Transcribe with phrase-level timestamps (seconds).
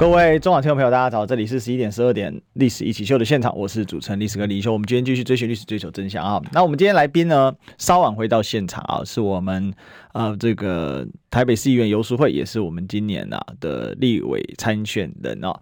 [0.00, 4.72] 各位中广听众朋友，大家好，这里是十一点十二点《历史一起秀》的现场，我是主持人历史哥李修。
[4.72, 6.40] 我们今天继续追寻历史，追求真相啊！
[6.54, 9.70] 那我们今天来宾呢，稍晚回到现场啊，是我们
[10.14, 15.54] 呃这个台北市议员游淑慧，也是我们今年啊的立委参选人啊。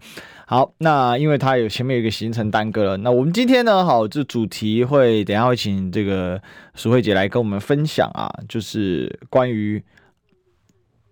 [0.47, 6.41] 好，那因为他有前面有一个行程耽搁了，那我们今天呢，好，这主题会等下会请这个
[6.75, 9.83] 淑慧姐来跟我们分享啊，就是关于。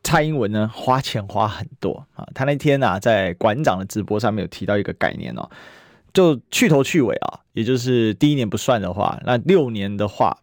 [0.07, 5.49] 蔡英文呢，花钱花很多啊，他那天、啊、在馆长的直播上面有提到一个概念哦，
[6.13, 10.37] 就去头去尾啊，也就是第一年不算的话，那六年的话，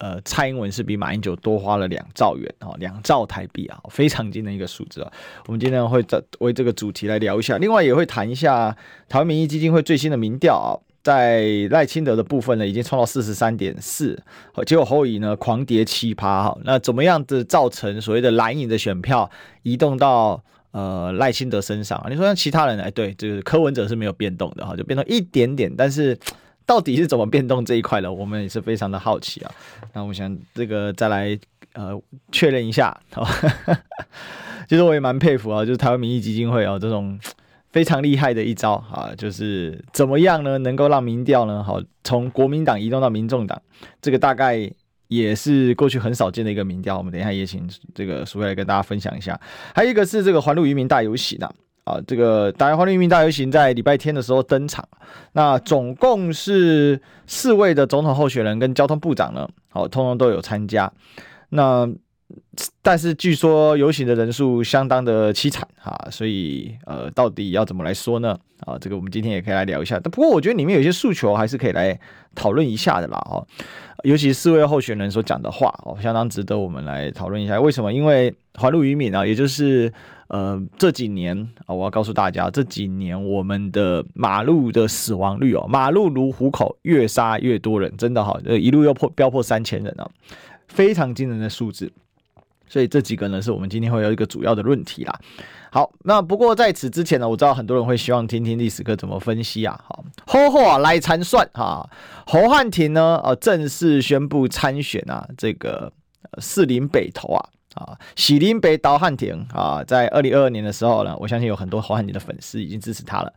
[0.00, 5.12] 呃，蔡英文是比马英九多花了两兆元啊，两兆台币啊，非常近的一个数字啊。
[5.46, 8.76] 我们今天会在为这个主题来聊一下，另外也会谈一下
[9.08, 10.74] 台湾民意基金会最新的民调啊。
[11.04, 14.18] 在赖清德的部分呢，已经冲到四十三点四，
[14.66, 19.30] 结果侯友宜呢狂跌七趴哈，那怎么样子造成所谓的蓝营的选票
[19.62, 22.06] 移动到呃赖清德身上啊？
[22.08, 26.18] 你说像其他人哎，对，这个柯文哲是没有变动的哈，就变动一点点，但是
[26.64, 28.10] 到底是怎么变动这一块呢？
[28.10, 29.52] 我们也是非常的好奇啊。
[29.92, 31.38] 那我想这个再来
[31.74, 32.00] 呃
[32.32, 33.28] 确认一下，好
[34.70, 37.20] 其实我也蛮佩服啊，就是台湾民意基金会啊这种。
[37.74, 40.58] 非常厉害的一招啊，就是怎么样呢？
[40.58, 43.60] 能够让民调呢，好从国民党移动到民众党，
[44.00, 44.70] 这个大概
[45.08, 46.96] 也是过去很少见的一个民调。
[46.96, 49.38] 我们等一下也请这个苏慧来跟大家分享一下。
[49.74, 51.52] 还有一个是这个环路渔民大游行啊，
[51.82, 54.88] 啊，这个大环路渔民大游行在礼拜天的时候登场，
[55.32, 60.92] 那总共是四位的总统候选人跟交通部长呢，好，通通都有参加。
[61.48, 61.88] 那
[62.82, 68.38] 但是据说游行的人数相当的凄惨啊，所以呃，到底要怎么来说呢？
[68.60, 69.98] 啊，这个我们今天也可以来聊一下。
[70.00, 71.98] 不过我觉得里面有些诉求还是可以来
[72.34, 73.46] 讨论一下的啦，哦，
[74.04, 77.60] 尤其四位候选人所讲的话哦，相当值得我们来讨论一下。
[77.60, 77.92] 为什么？
[77.92, 79.92] 因为环路渔民啊，也就是
[80.28, 90.08] 呃这几年啊，我要告诉大家，这几年我们的马路的死亡率哦，马路如虎口，越杀越多人，真的哈，一路又破飙破三千人啊，
[90.68, 91.92] 非常惊人的数字。
[92.74, 95.16] 所以这几个呢，是我们今天会有一个主要的论题啦。
[95.70, 99.78] 好，那不过在此之前呢，我知道很多人会希望听听历史课怎么分析啊。
[99.86, 101.88] 好，好好啊，来参选哈，
[102.26, 105.92] 侯汉廷呢，呃，正式宣布参选啊，这个
[106.38, 113.32] 士林北投啊，啊，喜林北投汉廷啊，在二零二二年的时候呢，我相信有很多侯汉廷的粉丝已经支持他了。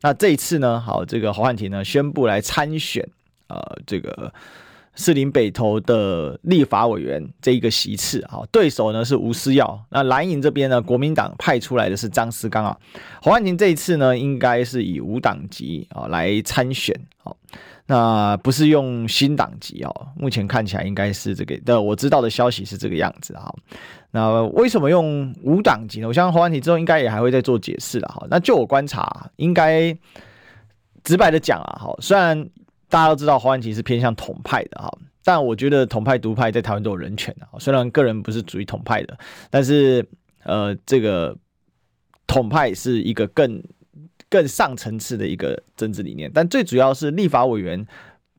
[0.00, 3.04] 那这一次呢，好，这个侯汉廷呢，宣布来参选，
[3.48, 4.32] 呃，这个。
[4.96, 9.78] 士林北投的立法委员这一个席次，哈，对手呢是吴思耀。
[9.90, 12.76] 那蓝营这边呢，国民党派出来的是张思刚啊。
[13.22, 17.36] 侯汉廷这一次呢，应该是以无党籍啊来参选，好，
[17.84, 20.08] 那不是用新党籍哦。
[20.16, 23.52] 目前看起来应该是这个的，我知道的消息是这个样子啊。
[24.10, 26.08] 那为什么用无党籍呢？
[26.08, 28.26] 我相信侯汉廷之后应该也还会再做解释了哈。
[28.30, 29.94] 那就我观察，应该
[31.04, 32.48] 直白的讲啊，好，虽然。
[32.88, 37.58] 大家都知道侯安琪是偏向统派的哈，但我觉得统派独派在台湾都有人权啊。
[37.58, 39.18] 虽然个人不是属于统派的，
[39.50, 40.06] 但是
[40.44, 41.36] 呃，这个
[42.26, 43.62] 统派是一个更
[44.28, 46.30] 更上层次的一个政治理念。
[46.32, 47.84] 但最主要是立法委员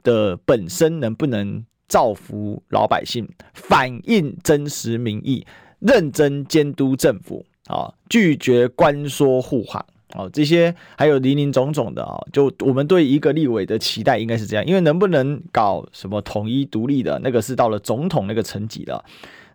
[0.03, 5.45] 的本身能不能造福老百姓，反映真实民意，
[5.79, 9.85] 认真监督政府啊，拒绝官说护航。
[10.13, 19.03] 哦，这些还有林林总总的啊，就我们对一个立委的期待应该是这样，因为能不能搞什么统一独立的那个是到了总统那个层级的，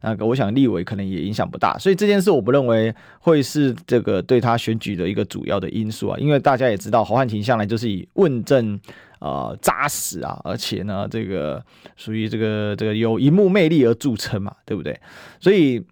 [0.03, 8.79] 那个我想立委可能也影响不大，所以这件事我不认为会是这个对他选举的一个主要的因素啊，因为大家也知道侯汉廷向来就是以问政
[9.21, 11.65] 呃扎实啊，而且呢这个
[11.97, 15.01] 属于这个这个有荧幕魅力而著称嘛，对不对？
[15.41, 15.83] 所以。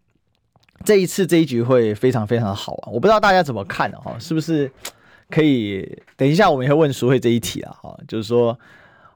[0.84, 2.88] 这一次这一局会非常非常好啊！
[2.90, 4.70] 我不知道大家怎么看哈，是不是
[5.28, 7.76] 可以等一下我们也会问淑慧这一题啊？
[7.82, 8.58] 哈，就是说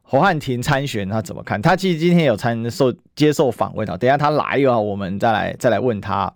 [0.03, 1.61] 侯汉廷参选他怎么看？
[1.61, 6.31] 他其实今天有参受接受访问啊，等下他来啊，我们再来再来问他。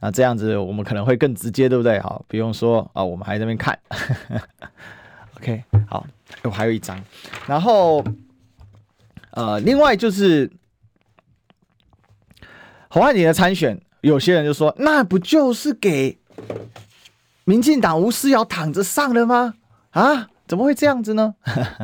[0.00, 1.98] 那这样子我们可能会更直接，对不对？
[2.00, 3.76] 好，不用说啊，我们还在那边看。
[5.40, 6.06] OK，好，
[6.42, 7.02] 我还有一张，
[7.46, 8.04] 然后
[9.30, 10.52] 呃，另外就是
[12.88, 13.80] 侯汉廷的参选。
[14.04, 16.18] 有些人就说：“那不就是给
[17.44, 19.54] 民进党吴思瑶躺着上了吗？
[19.92, 21.34] 啊，怎么会这样子呢？”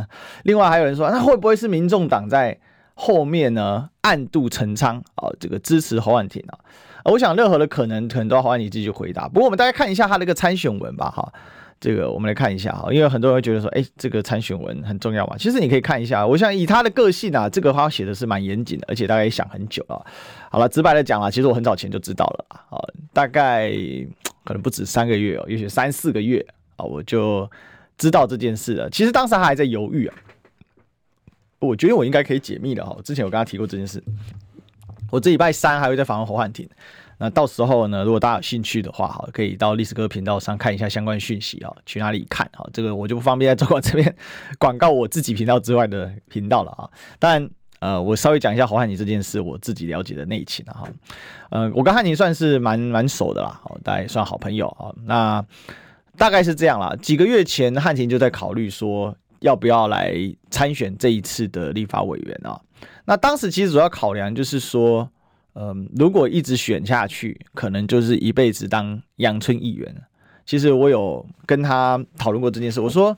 [0.45, 2.59] 另外还有人说：“那会不会是民众党在
[2.95, 5.29] 后面呢暗度陈仓啊？
[5.41, 6.59] 这个支持侯汉廷啊？
[7.05, 9.27] 我想任何的可能，可能都要华你继续回答。
[9.27, 11.33] 不过我们大家看一下他那个参选文吧，哈。
[11.81, 15.35] 这个我们来看一下哈，因为很多人会觉得说，哎，这个参选文很重要嘛。
[15.39, 20.05] 其实你可以看一下，我想以他的个性啊，这个话写的是蛮严谨的，而且大概也想很久了。
[20.53, 22.83] 好了，直白的讲啊，其实我很早前就知道了啊，
[23.13, 23.71] 大概
[24.43, 26.45] 可能不止三个月哦，也许三四个月
[26.75, 27.49] 啊，我就
[27.97, 28.91] 知道这件事了。
[28.91, 30.17] 其实当时他还在犹豫啊，
[31.61, 32.97] 我觉得我应该可以解密的哈。
[33.05, 34.03] 之前我跟他提过这件事，
[35.13, 36.69] 我这礼拜三还会再访问侯汉廷。
[37.23, 41.71] 那到时候呢，如果大家有兴趣的话，哈，可以到历史哥频道上看一下相关讯息啊。
[41.85, 42.45] 去哪里看？
[42.55, 44.17] 啊，这个我就不方便在中国这边
[44.59, 46.91] 广告我自己频道之外的频道了啊。
[47.19, 47.51] 当然，
[47.81, 50.73] 呃，我稍微讲一下侯汉廷这件事，我自己了解的内情啊。
[50.73, 50.89] 哈，
[51.51, 54.95] 呃，我跟汉廷算是蛮蛮熟的啦，大概算好朋友啊。
[55.05, 55.45] 那
[56.17, 56.95] 大概是这样啦。
[57.03, 60.15] 几个月前，汉廷就在考虑说要不要来
[60.51, 62.61] 参选这一次的立法委员啊。
[63.05, 65.11] 那当时其实主要考量就是说。
[65.55, 69.93] 嗯，如果一直选下去，可能就是一辈子当阳春议员。
[70.47, 73.15] 其实我有跟他讨论过这件事，我说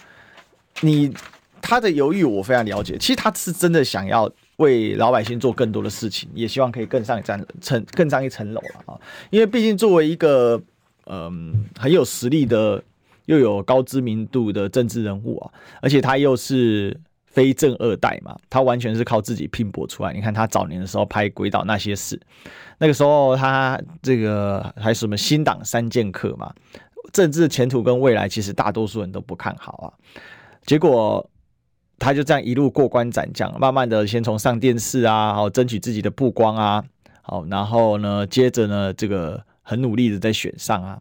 [0.81, 1.13] 你
[1.61, 4.29] 他的犹豫我非常了解，其实他是真的想要
[4.63, 8.99] 为老百姓做更多的事情，也希望可以更上一层更上一层楼了啊。
[9.31, 10.61] 因为毕竟作为一个
[11.07, 12.83] 嗯很有实力的
[13.27, 16.99] 又有高知名度的政治人物啊，而且他又是。
[17.35, 20.13] 非正二代嘛，他完全是靠自己拼搏出来。
[20.13, 22.15] 你看他早年的时候拍《鬼岛那些事》，
[22.77, 26.53] 那个时候他这个还是什么新党三剑客嘛，
[27.11, 29.89] 政治前途跟未来其实大多数人都不看好啊。
[30.67, 31.27] 结果
[32.03, 36.83] 他就这样一路过关斩将，慢慢的先从上电视啊，好争取自己的曝光啊，
[37.23, 40.99] 好，然后呢，接着呢，这个很努力的在选上啊。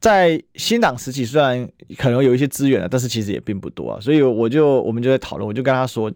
[0.00, 4.00] 在新党时期，虽然可能有一些资源了，但是其实也并不多啊。
[4.00, 6.10] 所以我就我们就在讨论，我就跟他说：“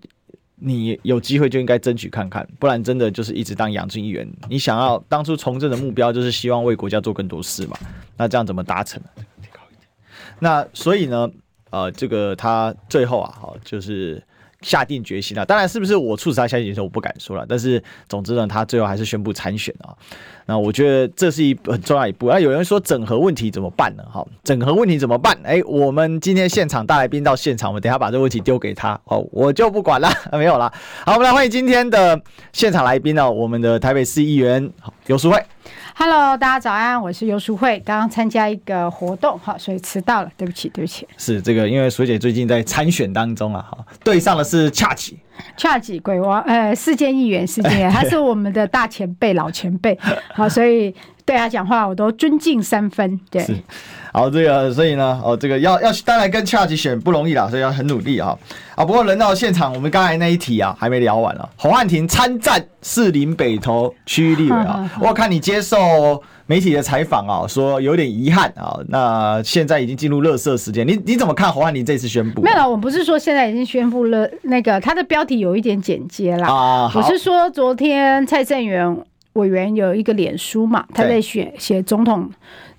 [0.56, 4.26] 你有机会就应该争取看看，不然真的就是一直当阳春议员。
[4.48, 7.76] 你想要当初从政的目标就是希望为国家做更多事嘛？
[8.16, 8.98] 那这样怎么达成？
[10.38, 11.30] 那所以呢，
[11.70, 14.22] 呃，这个他最后啊，好就是。”
[14.60, 17.46] 下定决心了，当然是不是我促使他下定决心，我不敢说了。
[17.48, 19.94] 但是总之呢，他最后还是宣布参选啊。
[20.48, 22.26] 那我觉得这是一很重要一步。
[22.30, 24.02] 那有人说整合问题怎么办呢？
[24.10, 25.38] 好，整合问题怎么办？
[25.44, 30.72] 哎，我们今天现场大来宾到现场，我们等下把这个问题丢给他哦，我就不管了， 没有了。
[31.04, 32.18] 好，我们来欢迎今天的
[32.54, 34.72] 现场来宾呢，我们的台北市议员
[35.06, 35.38] 游淑慧。
[35.94, 41.06] Hello，大家早安，我是游淑慧，刚刚参加一个活动，哈，所以迟到了，对不起，对不起。
[41.18, 45.18] 是这个，因为淑姐最近在参选当中啊，哈，对上的是恰吉，
[45.56, 49.98] 恰吉鬼王，呃，世坚议员，世坚， 他是我们的大前辈，老前辈，
[50.34, 50.94] 好，所以
[51.24, 53.44] 对他讲话我都尊敬三分，对。
[54.10, 58.36] 好，这个，所以呢，哦，这个要要当然跟恰吉选不容易啦，所以要很努力啊。
[58.74, 61.48] 啊，不过人到现场，我们刚才那一题啊，还没聊完了。
[61.56, 68.80] 侯汉廷参战士林北投区域立委啊， 我看你接受媒体的采访啊，说有点遗憾啊。
[68.88, 72.40] 那现在已经进入垃圾时间，你你怎么看侯汉林这次宣布？
[72.42, 76.48] 没有，我不是说现在已经宣布了，那个他的标题有一点简洁啦。
[76.48, 79.04] 啊，我是说昨天蔡正元
[79.34, 82.28] 委员有一个脸书嘛，他在选写总统。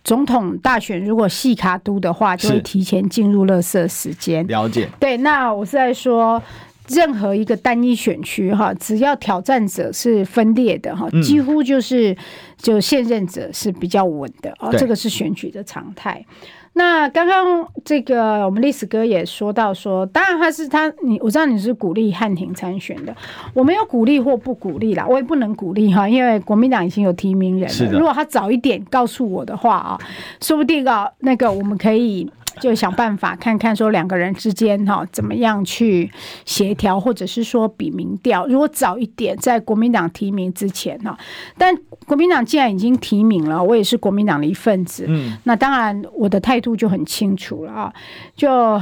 [0.02, 4.48] 总统大选如果细卡都的话，就会提前进入垃圾时间。
[4.48, 4.88] 了解。
[4.98, 6.42] 对，那我是在说，
[6.90, 12.16] 任何一个单一选区哈，只要挑战者是分裂的哈，几乎就是
[12.58, 16.26] 就现任者是比较稳的哦，这个是选举的常态。
[16.74, 23.16] 那刚刚这个我们历史哥也说到说，当然他是他你我知道你是鼓励汉庭参选的，
[23.54, 27.92] 我没有鼓励或不鼓励啦，我也不能鼓励哈，因为国民党已经有提名人了。
[27.92, 30.00] 如果他早一点告诉我的话啊，
[30.42, 32.30] 说不定啊，那个我们可以。
[32.60, 36.12] 就想办法看看说两个人之间哈怎么样去
[36.46, 38.46] 协调，或者是说比民调。
[38.48, 41.18] 如果早一点在国民党提名之前哈，
[41.58, 41.76] 但
[42.06, 47.94] 国民党既然已经提名了，我也是国民党的一份子，嗯，那当然我的态度就很清楚了啊。
[48.36, 48.82] 就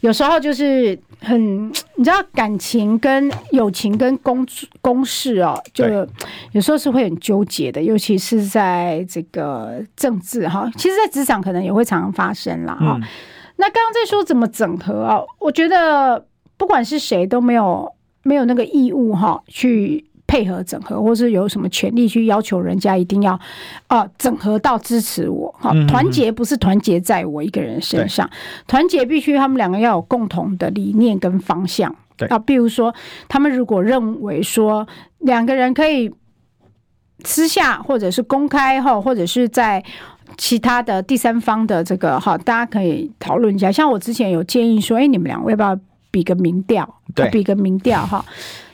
[0.00, 4.46] 有时候就是很你知道感情跟友情跟公
[4.80, 5.84] 公事哦，就
[6.52, 12.78] 有时候是会很纠结的，尤其是在这个政治哈，其实，在职场可能也会常常发生啦。
[12.80, 13.02] 嗯
[13.60, 15.18] 那刚刚在说怎么整合啊？
[15.40, 16.24] 我觉得
[16.56, 23.36] 不管是谁都没有没有那个义务哈，去配合整合，或是有什么权利去要求人家一定要
[23.88, 25.72] 啊整合到支持我哈。
[25.88, 28.30] 团结不是团结在我一个人身上，
[28.68, 31.92] 团结必须他们两个要有共同的理念跟方向。
[32.16, 32.94] 对啊，比如说
[33.26, 34.86] 他们如果认为说
[35.18, 36.12] 两个人可以
[37.24, 39.82] 私下或者是公开哈，或者是在。
[40.36, 43.72] 其他的第三方的这个哈，大家可以讨论一下。
[43.72, 45.76] 像我之前有建议说，哎，你们两位要不要
[46.10, 46.86] 比个民调？
[47.14, 48.22] 对，比个民调哈。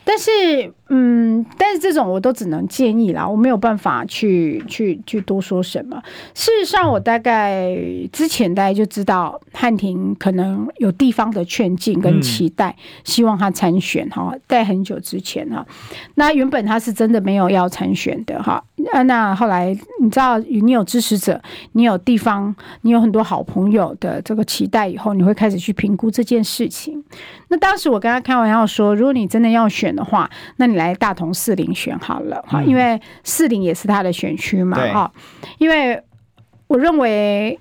[0.03, 6.01] 但是，嗯，但是这种我都只能建议啦，我没有办法去去去多说什么。
[6.35, 7.77] 事实上，我大概
[8.13, 15.67] 之前大家就知道汉庭可能有地方的劝进跟期待，希望他参选哈，在很久之前哈。
[16.15, 18.63] 那原本他是真的没有要参选的哈。
[18.93, 21.41] 啊，那后来你知道，你有支持者，
[21.73, 27.03] 你有地方，你有很多好朋友的这个期待以后，你会开始去评估这件事情。
[27.49, 35.13] 那当时我跟他开玩笑说，如果你真的要选的话，那你来大同四林选好了哈，因为四林也是他的选区嘛哈。
[35.59, 36.03] 因为
[36.67, 37.57] 我认为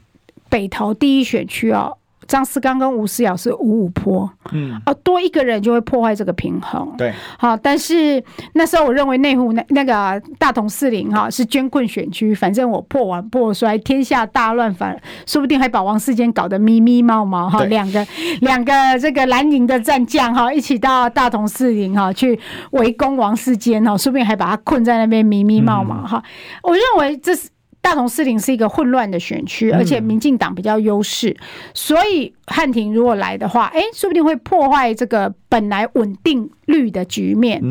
[0.49, 1.95] 北投第一选区哦。
[2.27, 18.05] 张思刚跟吴思瑶是五五坡，嗯，哦，多一个人就会破坏这个平衡，对，好，但是那时候我认为内湖那那个大同四零哈是捐困选区，反正我破碗破摔，天下大乱，反说不定还把王世坚搞得咪咪毛毛哈，两个
[18.41, 22.39] 两个这个蓝营的战将哈一起到大同四零哈去
[22.71, 26.23] 围攻王世坚哈，说不定还把他困在那边咪咪毛毛哈，
[26.63, 27.49] 我认为这是。
[27.83, 31.35] 大同四林是一个混乱的选区，而且民进党比较优势，
[31.73, 37.61] 所以汉庭如果来的话，哎，说不定会破坏这个本来稳定率的局面。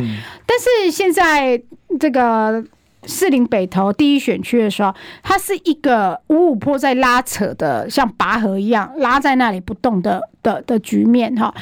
[0.47, 1.61] 但是现在
[1.99, 2.63] 这个
[3.05, 11.53] 四林北投第一选区的时候，它是一个五五坡在拉扯的，像拔河一样拉在那里不动的的的局面哈，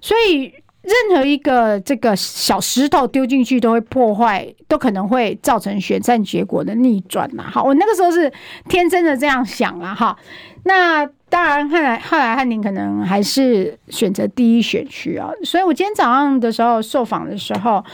[0.00, 0.50] 所以。
[0.82, 7.42] 任何一个这个小石头丢进去都会破坏，都可能会造成选战结果的逆转呐。
[7.42, 8.32] 好，我那个时候是
[8.68, 9.94] 天真的这样想啊。
[9.94, 10.16] 哈，
[10.64, 15.28] 那当然后来后来汉宁可能还是选择第一选区啊。
[15.42, 17.84] 所以我今天早上的时候受访的时候，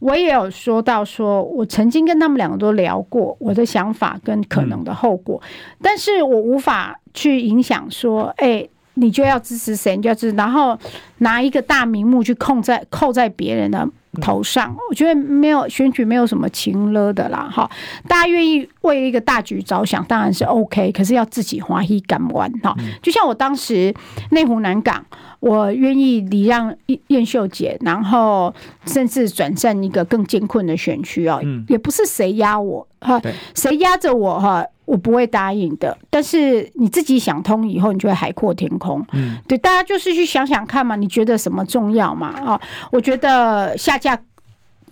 [0.00, 5.40] 我也有说到，说我曾经跟他们两个都聊过我的想法跟可能的后果，
[5.80, 8.68] 但是我无法去影响说，哎。
[8.94, 10.78] 你就要支持谁，你就要支持，然后
[11.18, 13.88] 拿一个大名目去控在扣在别人的
[14.20, 17.70] 头上，我觉得没有选举没有什么情勒的啦，哈，
[18.06, 22.76] 大家愿意为一个大局着想，当然是 OK，可是要自己欢喜甘愿哈。
[23.00, 23.94] 就像我当时
[24.30, 25.04] 内湖南港，
[25.40, 26.74] 我愿意礼让
[27.06, 28.54] 燕秀姐，然后
[28.84, 33.20] 甚至转战一个更艰困的选区哦，也不是谁压我哈，
[33.54, 34.66] 谁压着我哈。
[34.84, 39.02] 我不会答应的，但是你自己想通以后，你就会海阔天空。
[39.12, 42.28] 嗯，对，大家就是去想想看嘛，你觉得什么重要嘛？
[42.44, 44.20] 啊，我觉得下架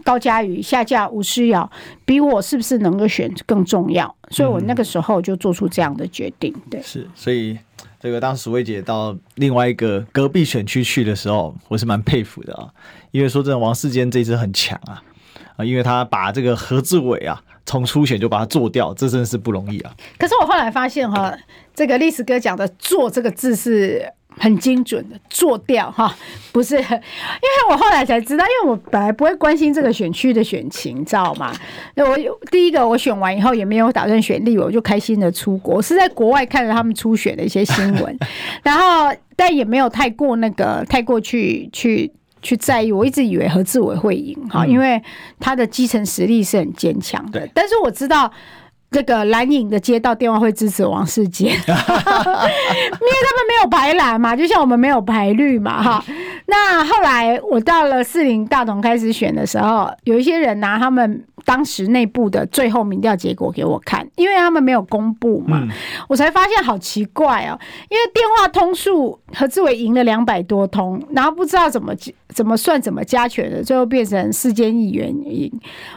[0.04, 1.68] 高嘉瑜，下架吴思瑶，
[2.04, 6.54] 比我是不是能够选更重要，所以我那个时候就做出这样的决定。
[6.70, 7.58] 对，是，所以
[7.98, 12.70] 这个当时薇姐到另外一个隔壁选区去的时候，我是蛮佩服的啊，
[13.10, 15.02] 因为说真的，王世坚这次很强啊，
[15.56, 17.42] 啊，因为他把这个何志伟啊。
[17.66, 19.94] 从初选就把它做掉，这真的是不容易啊！
[20.18, 21.32] 可是我后来发现哈，
[21.72, 26.16] 这个历史哥讲的“做”这个字是很精准的，做掉哈，
[26.50, 26.74] 不是？
[26.80, 31.54] 因为我后来才知道，因为我本来不会关心这个选区的选情，你知道吗？
[31.94, 32.16] 那我
[32.50, 38.18] 第一个我选完以后也没有打算选立委，我就开心的出国，是在国外看着他们初选的一些新闻，
[38.64, 42.10] 然后但也没有太过那个太过去去。
[42.42, 44.98] 去在意，我一直以为何志伟会赢哈，因为
[45.38, 47.46] 他的基层实力是很坚强的。
[47.52, 48.32] 但是我知道
[48.90, 56.04] 这个蓝影的街道电话会支持王世杰， 因为他们没有排蓝嘛，就像我们没有排绿嘛哈。
[56.46, 61.24] 那后来我到了四零大同开始选的时候，有一些人拿他们。
[61.44, 65.66] 当时内部的最后民调结果给我看，因为他们没有公布嘛，
[66.08, 67.58] 我才发现好奇怪哦。
[67.88, 71.94] 因为电话通数何志伟赢了两百多通，然后不知道怎么
[72.28, 75.50] 怎么算怎么加权的，最后变成世间议员赢。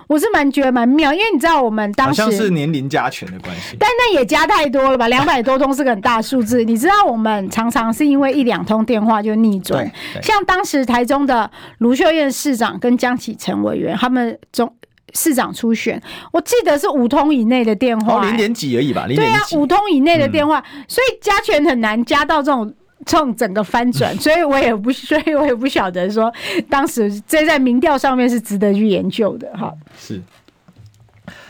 [0.08, 5.08] 我是蛮觉得蛮妙，因为你知道我们当时好像是年龄加权的关系，但那也加太多了吧？
[5.08, 6.64] 两百多通是个很大数字。
[6.66, 9.90] 你知道我们常常是因为一两通电话就逆转，
[10.22, 14.74] 像当时台中的卢秀燕市长跟江启臣委员他们中。
[15.14, 19.06] 市长初选，我记得是五通以内的电话，欸，零点几而已吧？
[19.08, 22.74] 对啊，五通以内的电话，嗯，所以加权很难加到这种
[23.06, 26.34] 这种整个翻转， 所以我也不，所以我也不晓得说
[26.70, 29.72] 当时这在民调上面是值得去研究的哈。
[30.00, 30.20] 是，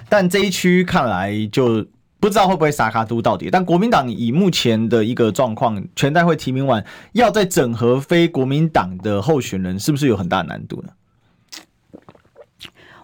[0.10, 1.86] 但这一区看来就
[2.20, 3.50] 不知道会不会撒卡都到底。
[3.50, 6.84] 但国民党以目前的一个状况，全代会提名完，
[7.14, 10.90] 要再整合非国民党的候选人，是不是有很大难度呢？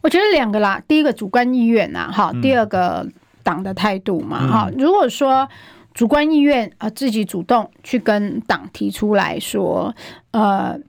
[0.02, 3.08] 我觉得两个啦，第一个主观意愿呐，哈，第二个
[3.44, 4.76] 党的态度嘛，哈、嗯。
[4.78, 5.48] 如果说
[5.94, 9.94] 主观意愿啊，自己主动去跟党提出来说，
[10.32, 10.80] 呃，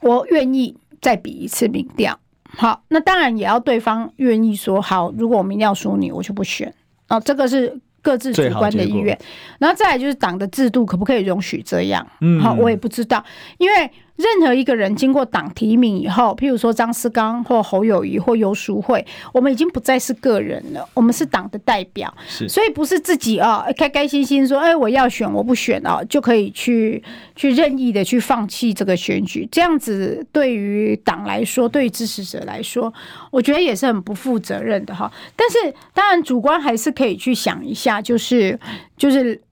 [0.00, 2.18] 我愿意再比一次民调，
[2.56, 5.12] 好，那当然也要对方愿意说好。
[5.16, 6.74] 如果我民调输你，我就不选
[7.08, 9.16] 哦，这个是各自主观的意愿。
[9.58, 12.04] 然后再来就是党的制度可不可以容许这样？
[12.20, 13.24] 嗯，好，我也不知道，
[13.58, 27.02] 因为任何一个人经过党提名以后，譬如说张思刚或侯友谊或游淑慧，我们已经不再是个人了，我们是党的代表，是，所以不是自己啊开开心心说，哎，我要选我不选啊，就可以去
[27.34, 32.92] 去任意的去放弃这个选举，这样子对于党来说，对于支持者来说，
[33.32, 35.10] 我觉得也是很不负责任的哈。
[35.34, 35.56] 但是
[35.92, 38.56] 当然主观还是可以去想一下，就是
[38.96, 39.42] 就是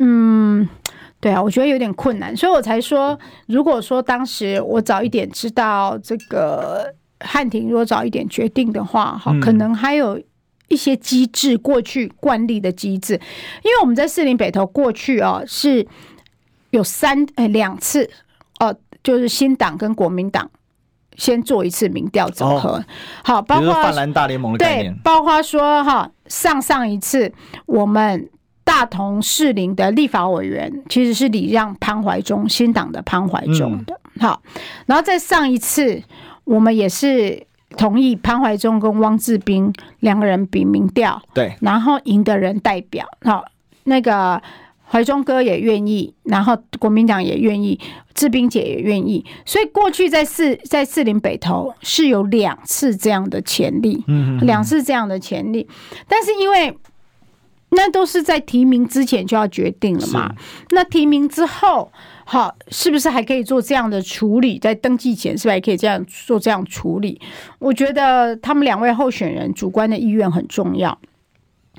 [0.00, 0.68] 嗯。
[1.20, 10.22] 对啊，我觉得有点困难，所以我才说，如果说当时我早一点知道这个汉庭，如果早一点决定的话，哈，可能还有
[10.68, 13.14] 一些机制，过去惯例的机制，
[13.64, 15.84] 因为我们在四林北投过去啊是
[16.70, 18.08] 有三呃两次
[18.60, 18.72] 哦，
[19.02, 20.48] 就是新党跟国民党
[21.16, 22.80] 先做一次民调整合，
[23.24, 27.32] 好，包括泛蓝大联盟的对，包括说哈上上一次
[27.66, 28.30] 我们。
[28.68, 33.98] 大同士林的立法委员其实是礼让潘怀忠，新党的潘怀忠的。
[34.20, 34.42] 好，
[34.84, 36.02] 然后在上一次，
[36.44, 37.42] 我们也是
[37.78, 43.06] 同意潘怀忠跟汪志斌两个人比民调，对，然后赢的人代表。
[43.22, 43.42] 好，
[43.84, 44.42] 那个
[44.86, 47.80] 怀忠哥也愿意，然后国民党也愿意，
[48.12, 49.24] 志斌姐也愿意。
[49.46, 55.66] 所以过去在士在士林北投是有两次这样的潜力，嗯，两次这样的潜力，
[56.06, 56.76] 但是因为。
[57.70, 60.34] 那都是在提名之前就要决定了嘛？
[60.70, 61.92] 那提名之后，
[62.24, 64.58] 好，是不是还可以做这样的处理？
[64.58, 67.20] 在登记前，是不是还可以这样做这样处理？
[67.58, 70.98] 我觉得他们两位候选人主观的意愿很重要，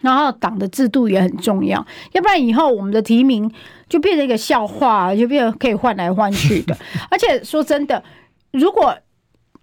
[0.01, 3.51] 然后党的制度也很重要，要不然以后我们的提名
[3.89, 6.77] 就变成一个笑话，就变成可以换来换去的。
[7.09, 8.03] 而且说真的，
[8.51, 8.95] 如果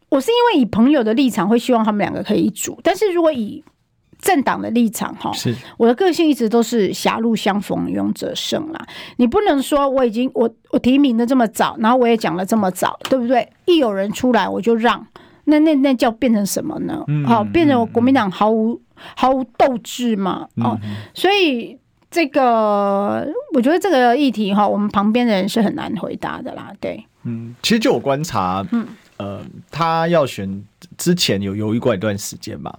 [0.09, 3.62] 我是因为以朋友的立场会希望他们两个可以一组，但是如果以
[4.18, 8.87] 政党的立场哈，是我的个性一直都是狭路相逢勇者胜啦。
[9.16, 13.49] 你不能说我已经我我提名的这么早，然后我也讲了这么早，对不对？
[13.66, 15.06] 一有人出来我就让，
[15.44, 17.04] 那那那叫变成什么呢？
[17.26, 18.80] 好，变成我国民党毫无
[19.14, 20.49] 毫无斗志嘛？
[20.56, 20.78] 哦，
[21.14, 21.78] 所以
[22.11, 26.72] 这个我觉得这个议题哈，我们旁边的人是很难回答的啦。
[26.81, 28.87] 对，嗯，其实就我观察，嗯
[29.18, 30.64] 呃，他要选
[30.96, 32.79] 之前有犹豫过一段时间吧。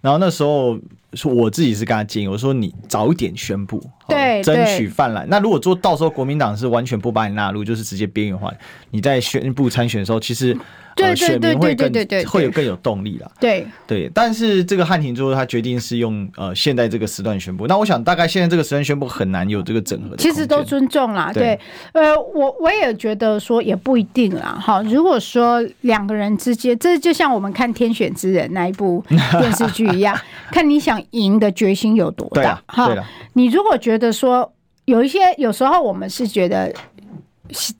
[0.00, 0.78] 然后那时候
[1.14, 5.26] 说我自己是跟他建议，我说你早一点宣布，对，争取泛滥。
[5.28, 8.52] 那如果说到时候国民党是完全不把你纳入，就是直接边缘化，
[8.90, 10.56] 你在宣布参选的时候，其实。
[10.96, 13.30] 对对对对对对，会有更有动力了。
[13.40, 17.66] 对对，但是这个汉庭之后，他决定是用呃现在这个时段宣布。
[17.68, 20.16] 那我想大概现在这个时段宣布很难有这个整合的。
[20.16, 21.58] 其实都尊重啦，对，
[21.92, 24.58] 呃，我我也觉得说也不一定啦。
[24.60, 30.14] 哈，如果说两个人之间，这就像我们看《天选之人》那一部 电视剧一样，
[30.50, 32.60] 看你想赢的决心有多大。
[32.66, 32.92] 哈，
[33.34, 34.52] 你如果觉得说
[34.84, 36.72] 有一些，有时候我们是觉得。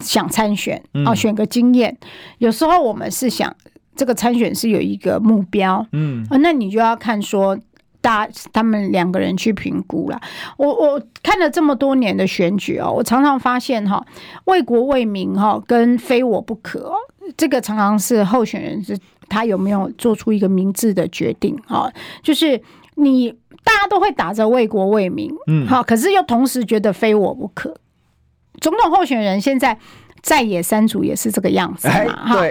[0.00, 1.96] 想参选哦，选个经验。
[2.38, 3.54] 有时候我们是想
[3.94, 7.56] 这个参选是有一个目标，嗯，那你就要看说
[8.00, 10.20] 大他们两个人去评估了。
[10.56, 14.04] 我我看了这么多年的选举哦，我常常发现哈，
[14.46, 16.92] 为国为民哈，跟非我不可，
[17.36, 21.88] 这个常常是候选人是他有没有做出一个明智的决定啊？
[22.24, 22.60] 就是
[22.96, 27.74] 你大家都会打着为国为民，嗯，好，可是又同时觉得非我不可。
[28.60, 29.78] 总统候选人现在
[30.22, 32.26] 在野三组也是这个样子嘛？
[32.26, 32.46] 哈，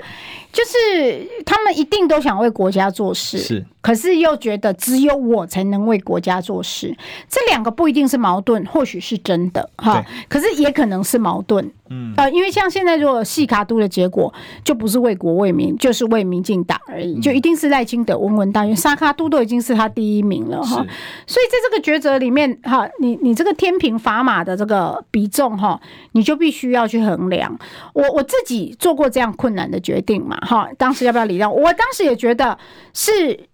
[0.52, 6.98] 就是他们一定都想为国家做事，是，可是又觉得只有我才能为国家做事，
[7.30, 11.72] 这两个不一定是矛盾，或许是真的哈，可是也可能是矛盾。
[11.89, 14.32] 嗯，呃，因为像现在如果细卡都的结果，
[14.63, 20.86] 就不是为国为民，就是为民进党而已，就一定是赖清德稳稳当选，沙卡都都已经是他第一名了哈。
[21.25, 25.80] 所以在这个抉择里面哈，你你这个天平砝码的这个比重哈，
[26.12, 27.58] 你就必须要去衡量。
[27.93, 31.54] 我我自己做过这样困难的决定嘛哈，当时要不要礼让？
[31.54, 32.58] 我当时也觉得
[32.93, 33.47] 是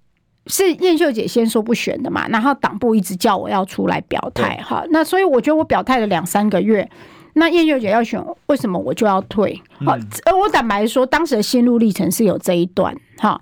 [0.48, 6.90] 是燕秀姐先说不选的嘛，然后党部一直叫我要出来表态哈，那所以我觉得我表态了两三个月。
[7.38, 9.62] 那燕秀姐要选，为什么我就要退？
[9.86, 9.94] 好，
[10.26, 13.40] 而我坦白说，当时的心路历程是有这一段哈。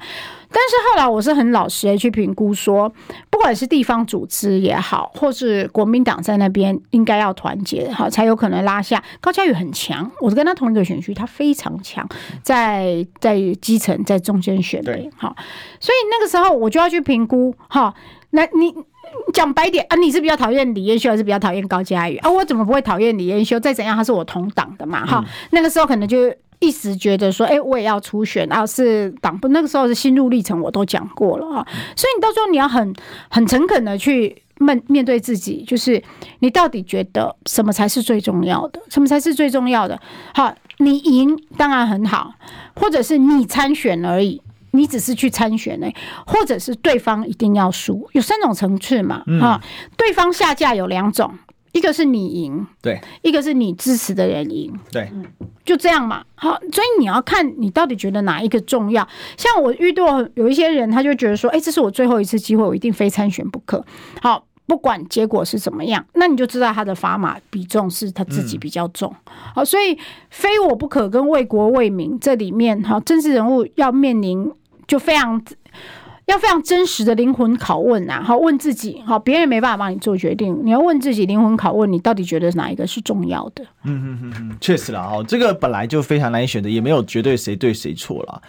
[0.50, 2.92] 但是后来我是很老实的去评估说，
[3.30, 9.04] 不管是地方组织也好，或是国民党在那边应该要团结哈，才有可能拉下。
[9.22, 12.08] 高嘉宇很强，我是跟他同一个选区，他非常强，
[12.42, 15.36] 在在基层在中间选的哈。
[15.80, 17.94] 所以那个时候我就要去评估哈，
[18.32, 18.74] 那你。
[19.34, 22.30] 讲白点啊，你是比较讨厌李彦秀，还是比较讨厌高嘉宇啊？
[22.30, 23.60] 我怎么不会讨厌李彦秀？
[23.60, 25.26] 再怎样，他是我同党的嘛，哈、嗯。
[25.52, 29.48] 那个时候可能就一时觉得说，哎、欸，我也要初选，然后是党部。
[29.50, 31.68] 那个时候的心路历程我都讲过了哈。
[31.96, 32.94] 所以你到时候你要很
[33.30, 36.02] 很诚恳的去面面对自己，就是
[36.40, 38.82] 你到底觉得什么才是最重要的？
[38.90, 40.00] 什么才是最重要的？
[40.34, 42.34] 好，你赢当然很好，
[42.76, 44.42] 或者是你参选而已，
[44.76, 45.88] 你只是去参选呢，
[46.26, 49.62] 或者是对方一定要输，有三种层次嘛，哈、嗯，
[49.96, 51.32] 对方下架有两种，
[51.72, 55.12] 一个是你赢，对，一个是你支持的人赢，对，
[55.64, 59.08] 就这样嘛，好，所以你要看你到底觉得哪一个重要。
[59.38, 63.86] 像我遇到有一些人，他就觉得说，哎，这是我最后一次机会，我一定非参选不可。
[64.22, 64.46] 好。
[64.66, 69.14] 不管结果是怎么样，那你就知道他的砝码比重是他自己比较重。
[69.54, 69.96] 好、嗯，所以
[70.30, 74.50] 非我不可跟为国为民这里面，哈，政治人物要面临
[74.94, 75.44] 就非常
[76.28, 78.22] 要非常真实的灵魂拷问啊！
[78.22, 83.64] 好，问自己，好，别人没办法帮你做决定，你要问自己灵魂拷问，你到底觉得哪一个是重要的？
[83.86, 88.40] 嗯嗯嗯嗯，确实啦，哦，这个本来就非常难以选择，也没有绝对谁对谁错啦。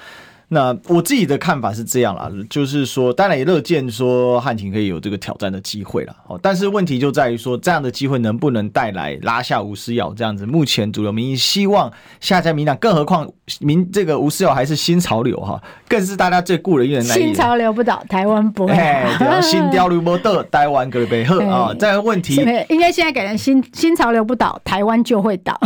[0.48, 6.14] 那我自己的看法是这样啦，就是说，当然也乐见说汉庭可以有这个挑战的机会了。
[6.28, 10.46] 哦，但是问题就在于说，这样的机会能不能带来拉下吴思瑶这样子？
[10.46, 13.28] 目前主流民意希望下架民党，更何况
[13.60, 17.02] 民这个吴思瑶还是新潮流哈，更是大家最顾的那一。
[17.02, 18.74] 新潮流不倒，台湾不会。
[18.74, 21.74] 对，新潮流不倒，台湾可被喝啊。
[21.78, 22.36] 这个问题
[22.68, 25.58] 应该现在改成新新潮流不倒，台湾就会倒。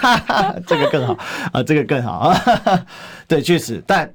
[0.66, 1.16] 这个更好
[1.52, 2.40] 啊，这个更好啊。
[3.28, 4.12] 对，确实，但。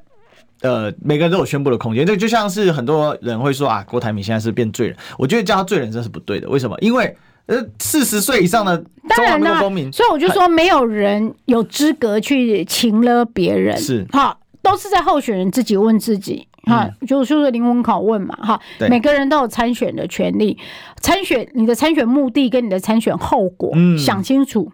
[0.63, 6.47] 呃，每个人都有宣布的空间，这就像是很多人会说啊，郭台铭现在是变罪人，我觉得叫他罪人这是不对的。
[6.47, 6.77] 为什么？
[6.81, 20.55] 因为呃，四十岁以上的中华民国公民，所以我就说没有人有资格去擒了别人，是好，都是在候选人自己问自己哈，就就是灵魂拷问嘛哈，每个人都有参选的权利，
[21.01, 24.71] 参选你的参选目的跟你的参选后果，嗯，想清楚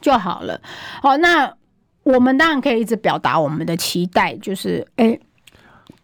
[0.00, 0.58] 就好了。
[1.02, 1.52] 好，那。
[2.02, 5.20] 我们当然可以一直表达我们的期待，就是哎、欸，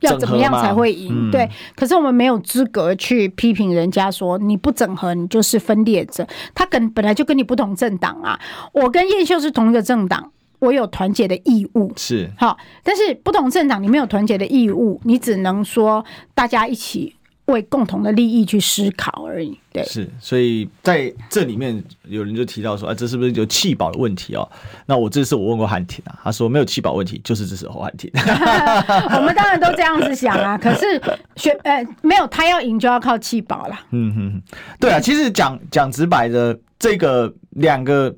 [0.00, 1.28] 要怎么样才会赢？
[1.28, 6.26] 嗯、对，可是我们没有资格去批评人家说你不整合，你就是分裂者。
[6.54, 8.38] 他跟本来就跟你不同政党啊，
[8.72, 10.30] 我跟燕秀是同一个政党，
[10.61, 17.14] 我有团结的义务是好，但是不同政党你没有团结的义务，你只能说大家一起。
[17.48, 24.48] 为共同的利益去思考而已，对，是，所以在这里面有人就提到说，啊，这是不是有弃保的问题哦？
[24.87, 28.11] 那我这次我问过汉庭啊，他说没有弃保问题，就是支持侯汉庭。
[29.16, 31.00] 我们当然都这样子想啊，可是
[31.37, 33.80] 选呃没有他要赢就要靠弃保了。
[33.90, 34.42] 嗯哼，
[34.78, 38.14] 对啊，其实讲讲直白的，这个两个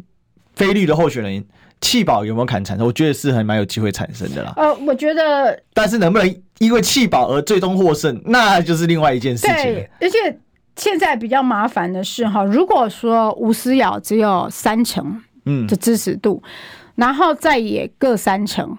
[0.54, 1.44] 非绿的候选人。
[1.82, 2.86] 弃保有没有可能产生？
[2.86, 4.52] 我觉得是还蛮有机会产生的啦。
[4.56, 9.54] 呃，我觉得，但是能不能因为弃保而最终获胜， 那就是另外一件事情。
[9.56, 10.38] 对，而且
[10.76, 16.50] 现在比较麻烦的是哈，如果说吴思瑶只有三成嗯的支持度，嗯、
[16.94, 18.78] 然后再也各三成，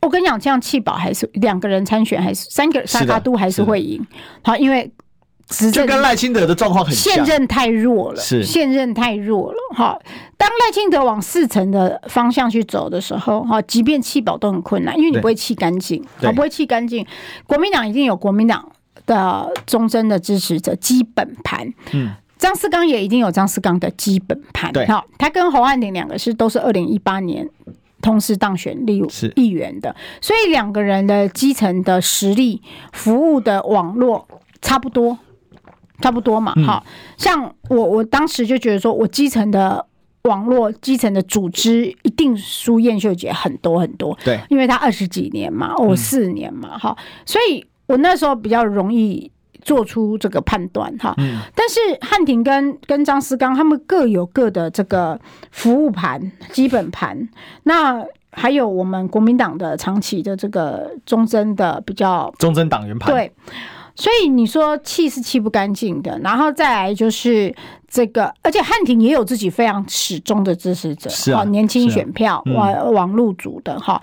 [0.00, 4.04] 我跟你讲，这样弃保还是两个人参选，还是三个沙卡都还是会赢。
[4.42, 4.90] 好，因为。
[5.70, 9.58] 就跟赖清德的状况很像，现任太弱了，是现任太弱了。
[9.76, 9.98] 哈，
[10.38, 17.06] 当赖清德往四成的方向去走的时候，哈，即便弃保都很困难，因为你不会弃干净，好，不会弃干净。
[17.46, 18.66] 国民党一定有国民党
[19.04, 21.70] 的忠贞的支持者，基本盘。
[21.92, 24.72] 嗯，张思刚也一定有张思刚的基本盘。
[24.72, 27.46] 对，好，他跟侯汉廷两个是都是二零一八年
[28.00, 29.02] 同时当选立
[29.36, 34.26] 议员的，所以两个人的基层的实力、服务的网络
[34.62, 35.18] 差不多。
[36.02, 39.86] 差不多嘛，好、嗯、像我我当时就觉得说，我基层的
[40.24, 49.30] 网络、基层的组织一定输燕秀姐很多很多，对，因为她二十几年嘛，我四年嘛，哈、嗯，所以我那时候比较容易
[49.62, 55.18] 做出这个判断，哈、嗯，但是汉庭跟跟张思刚他们各有各的这个
[55.50, 57.28] 服务盘、基本盘，
[57.64, 63.32] 那还有我们国民党的长期的这个忠贞的比较忠贞党员盘，对。
[63.94, 67.54] 所以你说气是气不干净的，然后再来就是
[67.86, 74.00] 这个，而且汉庭也有自己非常始终的支持者，是啊，年轻选票网、网路组的哈。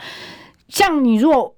[0.68, 1.56] 像你如果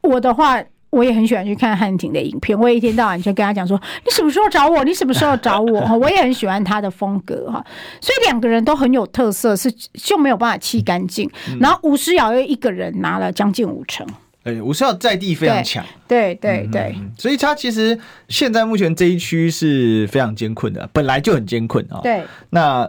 [0.00, 4.84] 我的话，我也很喜欢去看汉庭的影片，我也一天到晚就跟他讲说，你什么时候找我？
[4.84, 5.80] 你什么时候找我？
[5.80, 7.64] 哈，我也很喜欢他的风格哈。
[8.00, 11.28] 所以两个人都很有特色，是就没有办法气干净。
[11.60, 14.06] 然后吴思瑶又一个人拿了将近五成。
[14.44, 22.00] 哎，五十号在地非常强，对对对，嗯，所以他其实现在目前这一区是非常艰困的，本来就很艰困啊。
[22.02, 22.88] 对，那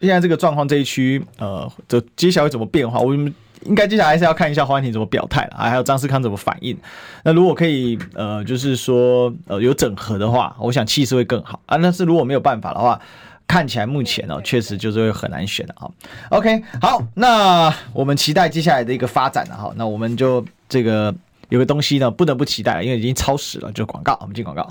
[0.00, 2.98] 现在这个状况这一区，呃，就接下来会怎么变化？
[2.98, 3.32] 我们
[3.66, 6.76] 应该接下来还是要看一下黄安婷怎么表态了啊，还有张思康怎么反应。
[7.22, 11.78] 那如果可以，呃，就是说，呃，有整合的话，我想气势会更好啊。
[11.78, 13.00] 但是如果没有办法的话，
[13.46, 15.88] 看起来目前哦，确实就是会很难选的啊。
[16.30, 19.72] OK，好，那我们期待接下来的一个发展了哈。
[19.76, 21.14] 那我们就这个
[21.50, 24.18] 有个东西呢，不得不期待了，因为已经超时了，就广告。
[24.20, 24.66] 我们进广告。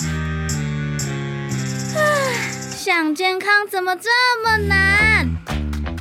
[2.76, 4.10] 想健康怎么这
[4.44, 5.26] 么难？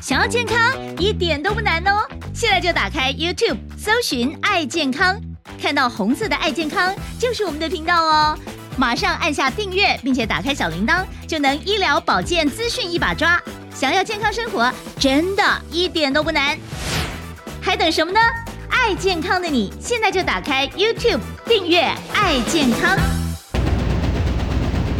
[0.02, 0.58] 想要健康
[0.98, 2.04] 一点都不难哦。
[2.34, 5.16] 现在就打开 YouTube，搜寻“爱健康”，
[5.62, 8.36] 看到红色的“爱健康”就是我们的频道哦。
[8.76, 13.40] 马上按下订阅，并且打开小铃铛，就能医疗保健资讯一把抓。
[13.72, 16.58] 想要健康生活，真的一点都不难，
[17.60, 18.18] 还等什么呢？
[18.74, 21.82] 爱健康的你，现在就打开 YouTube 订阅
[22.14, 22.98] “爱健康”，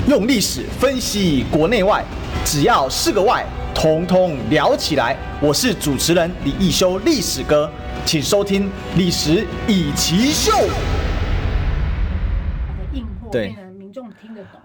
[0.07, 2.05] 用历史分析国内外，
[2.45, 3.45] 只要是个“外”。
[3.75, 5.17] 通通聊起来！
[5.41, 7.69] 我是主持人李易修，历史哥，
[8.05, 10.53] 请收听《历史以奇秀》。
[13.33, 14.62] 对，民众听得懂的。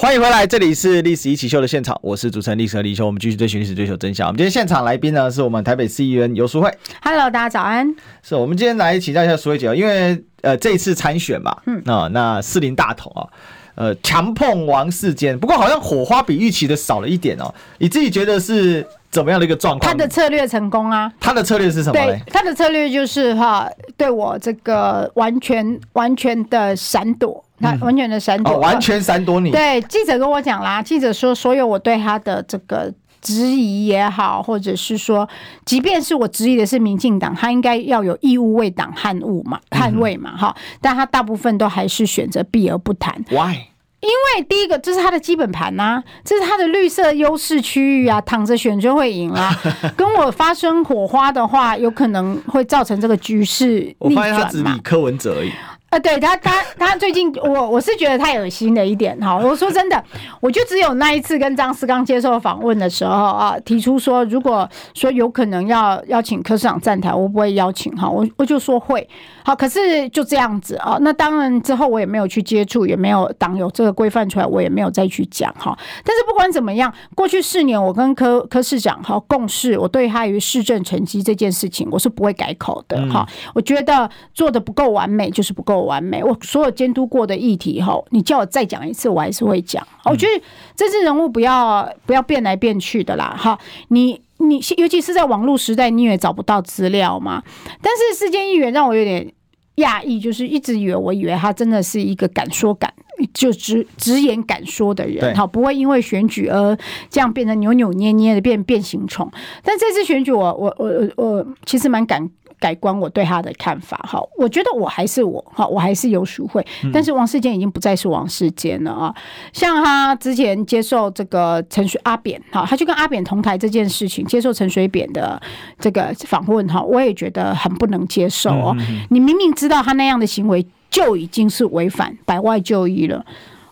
[0.00, 3.04] 欢迎回来，这里是《历史一起秀》的现场，我是主持人历史和李易修。
[3.04, 4.28] 我们继续追寻历史，追求真相。
[4.28, 6.72] 我们今天现场来宾呢，是我们台北市议员游淑慧。
[7.02, 7.92] Hello，大家早安。
[8.22, 13.26] 是我们今天来请教一下淑慧姐，因为呃这一次参选嘛，嗯啊、呃，那四林大同啊。
[13.74, 17.52] 呃，强碰王世坚，不过好像火花比预期的少了一点哦。
[17.78, 19.90] 你自己觉得是怎么样的一个状况？
[19.90, 21.12] 他的策略成功啊？
[21.20, 21.92] 他的策略是什么？
[21.92, 29.50] 对，他的策略就是哈，对我这个完全完全的闪躲，他完全的闪躲，完全闪躲你。
[29.50, 32.92] 对，记者跟我讲啦，记者说所有我对他的这个。
[33.20, 35.28] 质疑也好，或者是说，
[35.64, 43.12] 即便是我质疑的是民进党，他应该要有义务为党捍务嘛，捍卫嘛，哈、嗯，但他大部分都还是选择避而不谈。
[43.28, 43.56] Why？
[44.00, 49.52] 因为第一个，这是他的基本盘呐、啊，这是他的绿色优势区域啊，躺着选就会赢啊。
[49.96, 53.96] 跟我发生火花的话，有可能会造成这个局势逆转嘛。
[53.98, 55.50] 我发现他只比柯文哲而已。
[55.90, 59.34] 呃，对他，他他最近，我我是觉得太恶心了一点哈。
[59.36, 60.04] 我说真的，
[60.38, 69.08] 我就只有那一次跟张思刚接受访问的时候啊，提出说，如果说有可能要邀请柯市长站台，我不会邀请哈，我我就说会。
[69.42, 70.98] 好，可是就这样子啊。
[71.00, 75.74] 那当然之后我也没有去接触，也没有党有这个规范出来，我也没有再去讲哈。
[76.04, 83.26] 但是不管怎么样，过去四年我跟柯柯市长哈共事，我对他于市政成绩这件事情，我是不会改口的哈。
[83.54, 85.77] 我觉得做的不够完美就是不够。
[85.84, 89.86] 完美，我所有监督过的议题哈，你叫我再讲一次，我还是会讲。
[90.04, 90.42] 我觉得
[90.74, 97.42] 政治人物不要不要变来变去的啦，哈，你你尤其是在网络时代，你也找不到资料嘛。
[97.82, 99.32] 但是世间议员让我有点
[99.76, 102.92] 讶异，就是一直以为我以为他真的是一个敢说敢
[103.34, 106.76] 就直直言敢说的人，哈，不会因为选举而
[107.10, 109.30] 这样变成扭扭捏捏的变变形虫。
[109.62, 110.86] 但这次选举我，我我
[111.16, 112.30] 我我其实蛮感。
[112.58, 119.14] 改观我对他的看法，哈，我觉得我还是我，哈，我还是游淑慧，但是王世坚已经不再是王世坚了啊。
[119.52, 125.40] 像他之前接受这个陈水阿扁，哈，他就跟阿扁同台这件事情，接受陈水扁的
[125.78, 128.76] 这个访问，哈，我也觉得很不能接受哦。
[129.10, 133.24] 你明明知道他那样的行为就已经是违反百外就医了，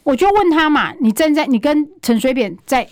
[0.02, 2.86] 我就问他嘛，你站在你跟陈水扁在。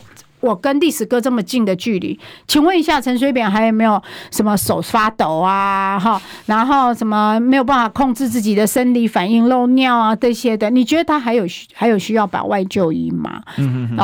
[0.44, 5.98] 我跟历史哥这么近的距离，请问一下，陈水扁还有没有什么手发抖啊？
[5.98, 10.68] 哈，然后什么没有办法控制自己的生理反应、漏尿啊这些的？
[10.68, 13.42] 你觉得他还有还有需要保外就医吗？
[13.56, 13.96] 嗯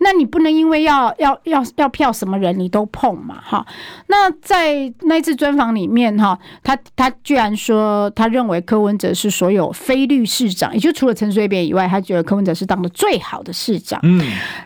[0.00, 3.36] 那你不能因为要要要要票什么人你都碰嘛？
[3.40, 3.64] 哈，
[4.08, 14.00] 那在那次专访里面哈，他他居然说他认为柯文哲是所有非律市长，也就除了陈水扁以外，他觉得柯文哲是当的最好的市长。
[14.02, 14.20] 嗯，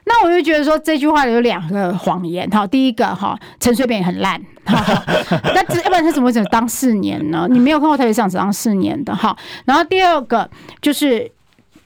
[0.06, 1.17] 那我就觉得说这句话。
[1.26, 7.46] 有两个谎言哈，第一个哈，陈水扁很烂， 那要不然他怎么会当四年呢？
[7.50, 9.36] 你没有看过台北市长只当四年的哈。
[9.64, 10.48] 然后第二个
[10.82, 11.30] 就是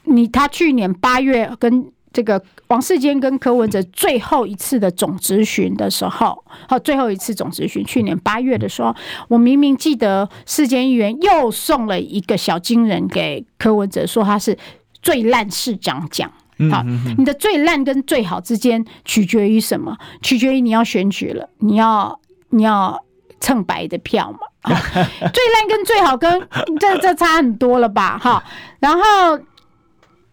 [0.04, 8.94] 你他去年八月跟这个王世坚跟柯文哲最后一次的总咨询的时候，好，最后一次总咨询，去年八月的时候，
[9.28, 14.56] 我明明记得世坚议员又送了一个小金人给柯文哲，说他是
[15.02, 16.30] 最烂市长奖。
[16.70, 16.82] 好，
[17.16, 19.96] 你的最烂跟最好之间取决于什么？
[20.22, 23.02] 取决于你要选举了，你要你要
[23.40, 24.38] 蹭白的票嘛？
[24.70, 28.16] 最烂跟最好跟这这差很多了吧？
[28.18, 28.42] 哈，
[28.78, 29.00] 然后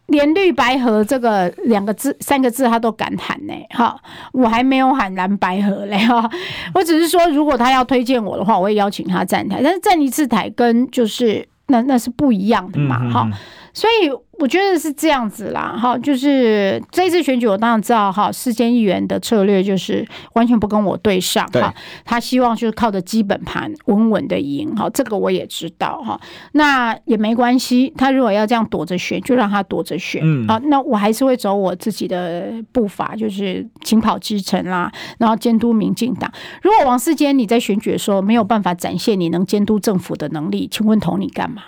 [0.08, 3.54] 连绿白合这个两个字三个字他都敢喊呢？
[3.72, 4.00] 哈，
[4.32, 6.30] 我还没有喊蓝白合嘞哈，
[6.76, 13.00] 我只是说如果他要推荐我的话，我会邀请他站台，但是站一次台跟就是那那是不一样的嘛？
[13.10, 13.30] 哈。
[13.74, 21.74] 所以我觉得是这样子啦，哈，就是这一次选举，我当然知道哈，世坚议员的策略就是完全不跟我对上，哈，
[22.06, 26.20] 他希望就是靠着基本盘稳稳的赢，哈，这个我也知道，哈，
[26.54, 36.32] 那也没关系，他如果要这样躲着选，就让他躲着选，嗯，啊，那我还是会走我自己的步伐，就是勤跑基层啦，然后监督民进党。
[36.62, 41.62] 如果王世坚你在选举的时候没有办法展现你能监督政府的能力，请问投你干嘛？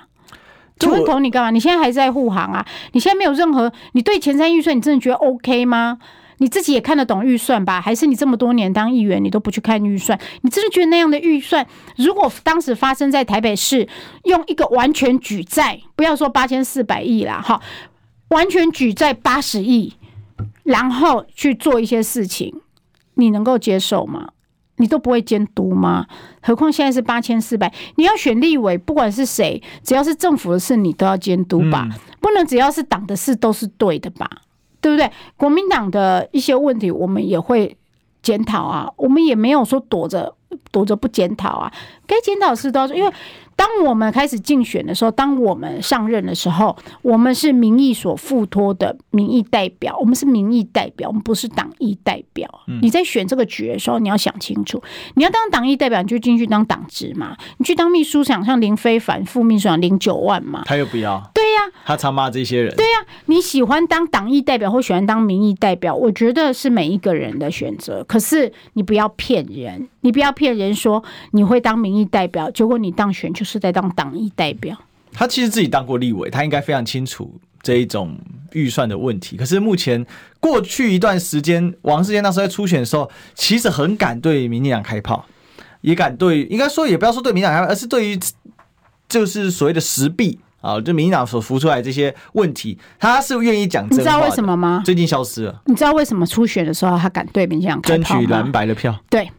[0.81, 1.51] 请问投你干嘛？
[1.51, 2.65] 你现在还在护航啊？
[2.93, 5.97] 你现在没有任何，你对前瞻预算，你真的觉得 OK 吗？
[6.37, 7.79] 你自己也看得懂预算吧？
[7.79, 10.19] 还是你这么多年当议员，你都不去看预算？
[10.41, 11.63] 你真的觉得那样的预算，
[11.97, 13.87] 如果当时发生在台北市，
[14.23, 17.61] 用一个完全举债，不要说八千四百亿啦，哈，
[18.29, 19.93] 完全举债八十亿，
[20.63, 22.55] 然后去做一些事情，
[23.13, 24.29] 你能够接受吗？
[24.81, 26.07] 你都不会监督吗？
[26.41, 31.87] 何况现在是八千四百，你要选立委，不管是谁，只要是政府的事，你都要监督吧？
[31.91, 34.27] 嗯、不能只要是党的事都是对的吧？
[34.81, 35.09] 对不对？
[35.37, 37.77] 国民党的一些问题，我们也会
[38.23, 40.35] 检讨啊，我们也没有说躲着
[40.71, 41.71] 躲着不检讨啊，
[42.07, 43.13] 该检讨的事都要做，因为。
[43.61, 52.49] 当我们开始竞选的时候，当我们上任的时候，我们是民意所附托的民意代表，我们是民意代表，我们不是党意代表。
[52.81, 54.81] 你在选这个局的时候，你要想清楚，
[55.13, 61.21] 你要当党意代表，你就进去当党职嘛，你去当秘书长，像林非凡副秘书长领九万嘛，他又不要。
[61.31, 62.75] 对呀、啊，他常骂这些人。
[62.75, 68.03] 对呀、啊，你喜欢当党意代表或喜欢当民意代表，我觉得是每一个人的选择。
[68.05, 73.61] 可是你不要骗人，你不要骗人说你会当民意代表，结果你当选就是。
[73.61, 74.75] 在当党意代表，
[75.13, 78.17] 他其实自己当过立委，他应该非常清楚这一种
[78.53, 79.37] 预算的问题。
[79.37, 80.03] 可是目前
[80.39, 85.23] 过去一段时间，王世坚那时候在初选的时候，其实很敢对民进党开炮，
[85.81, 88.19] 也敢对，应该说也不要说对民进党开炮，而是对于
[89.07, 94.03] 就是所谓的时弊啊，就民进党所浮出来这些问题，他是愿意讲真话。
[94.03, 94.81] 你知道为什么吗？
[94.83, 95.61] 最近消失了。
[95.67, 98.15] 你知道为什么初选的时候他敢对民进党开炮？
[98.15, 98.99] 争取蓝白的票。
[99.07, 99.29] 对，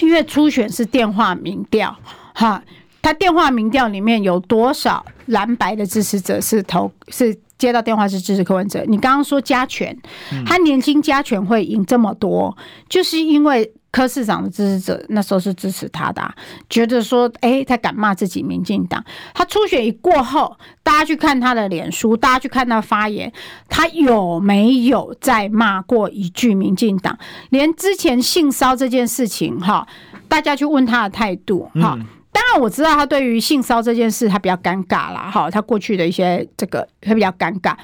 [0.00, 1.96] 因为初选是电话民调，
[2.34, 2.62] 哈。
[3.02, 8.84] 他电话民调里面有多少蓝白的支持者是投是接到电话是支持柯文哲？
[8.86, 9.96] 你刚刚说加权，
[10.44, 12.54] 他年轻加权会赢这么多，
[12.90, 16.22] 就是因为柯市长的支持者那时候是支持他的，
[16.68, 19.04] 觉得说，哎，他敢骂自己民进党。
[19.34, 23.32] 他初选一过后，大家去看他的脸书，大家去看他发言，
[23.68, 27.18] 他有没有再骂过一句民进党？
[27.50, 29.86] 连之前性骚这件事情，哈，
[30.28, 31.98] 大家去问他的态度，哈。
[32.32, 37.74] 当然我知道他对于性骚这件事他比较尴尬啦，哈，他过去的一些这个他比较尴尬，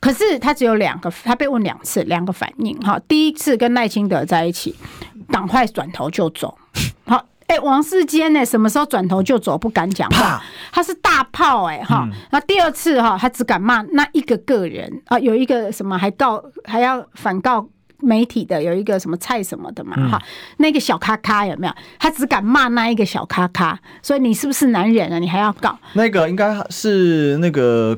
[0.00, 4.74] 可是他只有两个，他被问两次，两个反应，哈，第一次跟赖清德在一起，
[5.28, 6.56] 赶快转头就走，
[7.06, 17.68] 好，哎，王世坚呢，什么时候转头就走，不敢讲话，他是大炮哎，哈，那第二次哈，他只敢骂那一个个人啊，有一个什么还告还要反告。
[18.04, 21.72] 媒体的有一个什么菜什么的嘛，哈、嗯，那个小咖咖有没有？
[22.00, 25.20] 他只敢骂那一个小咖咖，所以你是不是男人啊？
[25.20, 25.78] 你还要告？
[25.92, 27.96] 那个应该是那个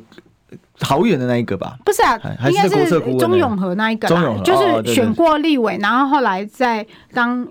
[0.79, 1.77] 桃园的那一个吧？
[1.85, 7.47] 不是啊，应该是钟永和那一个啦，就是选过立委，然后后来在当。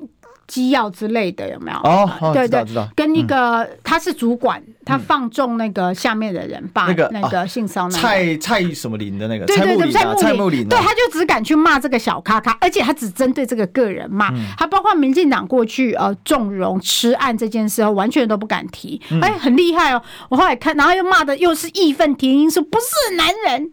[0.45, 1.77] 机要之类的有没有？
[1.77, 2.63] 哦，哦对对，
[2.95, 7.89] 跟一个他是主管，他放纵那个下面的人，把那个性骚扰。
[7.89, 20.01] 蔡蔡什么林的那个，对对对，蔡木林，对，他就只敢去骂这个小咖咖，而且他只针对这个个人骂，他包括民进党过去呃纵容吃案这件事，完全都不敢提，哎，很厉害哦。
[20.29, 23.71] 我后来看，然后又骂的又是义愤填膺，说不是男人。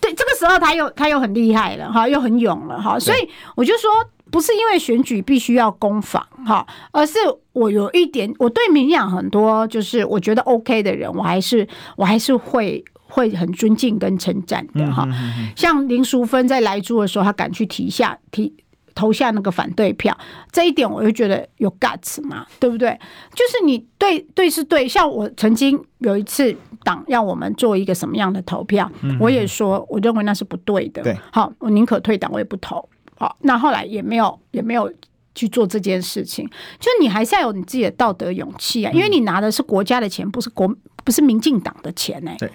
[0.00, 3.90] 对，这个时候他又他又很厉害了哈，又很勇了哈，所以我就说。
[4.34, 7.16] 不是因为选举必须要攻防哈，而是
[7.52, 11.64] 我有一点，我对民养很多就是我觉得 OK 的人，我还是
[11.96, 15.08] 我还是会会很尊敬跟称赞的哈。
[15.54, 18.52] 像林淑芬在莱猪的时候，她敢去提下提
[18.92, 20.18] 投下那个反对票，
[20.50, 22.98] 这一点我就觉得有 guts 嘛，对不对？
[23.36, 32.88] 就是你对对是对，像我曾经有一次党要我们做一个什么样的投票，我也说我认为那是不对的，对，好，我宁可退党，我也不投。
[33.24, 34.92] 好，那后来也没有也没有
[35.34, 36.46] 去做这件事情，
[36.78, 40.70] 就你还是要有你自己的道德勇气啊，因为你拿的是国家的钱，不是国
[41.04, 42.36] 不是民进党的钱呢、欸。
[42.36, 42.52] 对，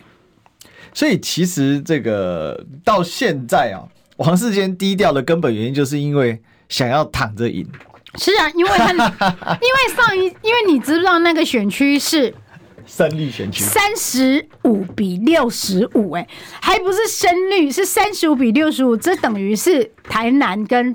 [0.94, 3.82] 所以其实这个到现在啊，
[4.18, 7.68] 王世坚低调的根本原因，就是因为想要躺着赢。
[8.20, 12.32] 是啊，因为他因为上一因为你知不知道那个选区是。
[12.90, 16.28] 胜率选区三十五比六十五，哎，
[16.60, 20.94] 还不是胜率，是三十五比六十五，这等于是台南跟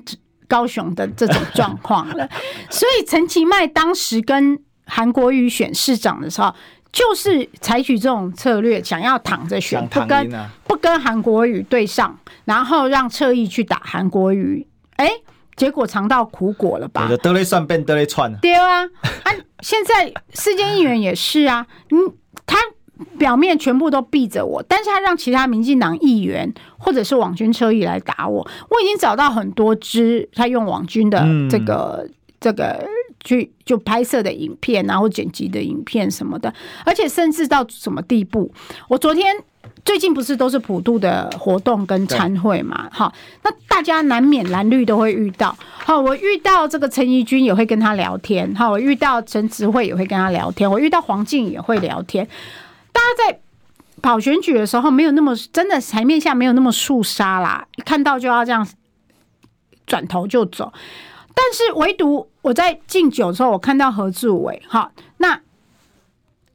[0.48, 2.28] 高雄的这种状况了。
[2.68, 6.52] 所以陈其迈当时跟韩国瑜选市长的时候，
[6.92, 14.66] 就是采取这种策略，想要躺着选，不跟不跟韩国瑜对上，然后让侧翼去打韩国瑜，
[14.96, 15.10] 哎。
[15.56, 17.08] 结果尝到苦果了吧？
[17.22, 18.34] 得了算变得了串。
[18.42, 22.12] 对啊，啊， 现在世坚议员也是啊，嗯，
[22.46, 22.56] 他
[23.18, 28.46] 表面全部都避着我，但是他让其他民进党议员或者是网军车翼来打我。
[28.70, 32.86] 我已经找到很多支他用网军的这个、嗯、这个
[33.24, 36.52] 去就拍摄的影片，然后剪辑的影片什么的，
[36.84, 38.52] 而且甚至到什么地步？
[38.88, 39.34] 我昨天
[39.84, 42.88] 最近不是都是普渡的活动跟参会嘛？
[42.90, 43.12] 好，
[43.42, 45.54] 那大家难免蓝绿都会遇到。
[45.84, 48.54] 好，我遇到这个陈怡君也会跟他聊天。
[48.54, 50.70] 好，我遇到陈植慧也会跟他聊天。
[50.70, 52.26] 我遇到黄静也会聊天。
[52.92, 53.40] 大家在
[54.00, 58.66] 跑选举的时候，没有那么真的台面下没有那么肃杀啦，一看到就要这样
[59.86, 60.72] 转头就走。
[61.34, 65.40] 但是唯独我在敬酒的时候，我看到何志伟，哈，那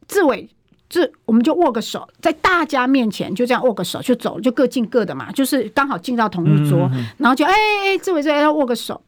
[0.08, 0.50] 志伟。
[0.90, 9.00] 这我们就握个手，在大家面前就这样握个手就走，就各进各的嘛，就是刚好进到同一桌，然后就哎哎，这位这位要握个手，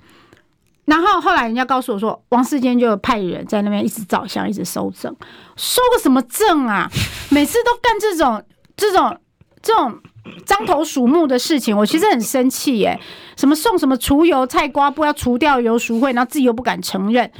[0.85, 5.11] 然后后来人家告诉我说，王世坚就派人在那边一直照相，一直收证，
[5.55, 6.87] 收个什么证啊？
[7.31, 8.43] 每次都干这种
[8.77, 9.17] 这种
[9.63, 9.99] 这种
[10.45, 12.99] 獐头鼠目的事情，我其实很生气耶！
[13.35, 17.31] 什么送什么除油菜瓜布要除掉油赎会，然后自己又不敢承认。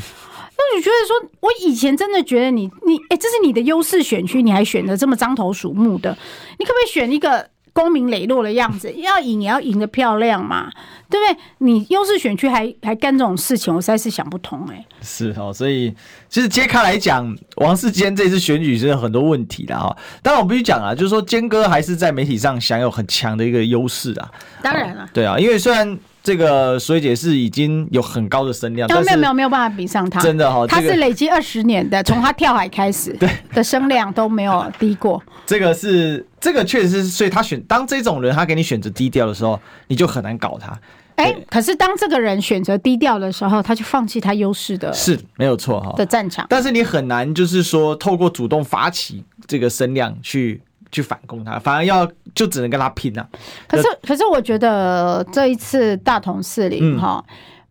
[0.73, 6.17] 我就觉得说，我以前真的觉得你你哎，这是你的优势选区，你还选的这么獐头鼠目的，
[6.59, 8.91] 你可不可以选一个光明磊落的样子？
[8.93, 10.69] 要赢也要赢得漂亮嘛，
[11.09, 11.43] 对不对？
[11.59, 14.85] 你优势选区还还干这种事情，我实在是想不通哎。
[15.01, 15.93] 是哦，所以
[16.29, 19.95] 其实揭开来讲，王世坚这次选举是有很多问题的哈。
[20.21, 24.31] 当然我必须讲啊，就是说坚哥还是在媒体上享有很强的一个优势啊。
[24.61, 25.97] 当然了，对啊，因为虽然。
[26.23, 35.21] 这个水姐是已经有很高的声量，没有没有没有办法比上他，真的哈，他是累积二十年的，从他跳海开始，对的声量都没有低过。
[35.47, 40.79] 这个是这个确实是，所以他选当这种人，他给你选择低调的时候，你就很难搞他。
[41.15, 46.45] 哎，可是当这个人选择低调的时候，他就放弃他优势的，是没有错哈的战场。
[46.47, 50.61] 但是你很难就是说透过主动发起这个声量去。
[50.91, 53.29] 去反攻他，反而要就只能跟他拼了、啊。
[53.67, 57.23] 可是，可是我觉得这一次大同四里哈，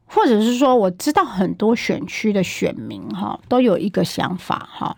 [0.07, 4.97] 或者是说，我知道很多选区的选民哈都有一个想法哈，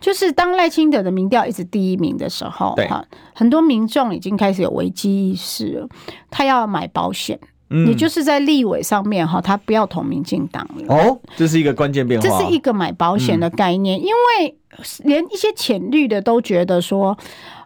[0.00, 3.04] 就是当赖清德的民调一直第一名的时候，哈，
[3.34, 5.88] 很多民众已经开始有危机意识了，
[6.30, 7.38] 他要买保险。
[7.68, 10.94] 也就是在立委上面哈，他不要同民进党了。
[10.94, 12.28] 哦，这是一个关键变化。
[12.28, 14.56] 这是一个买保险的概念，因为
[15.02, 17.18] 连一些浅绿的都觉得说，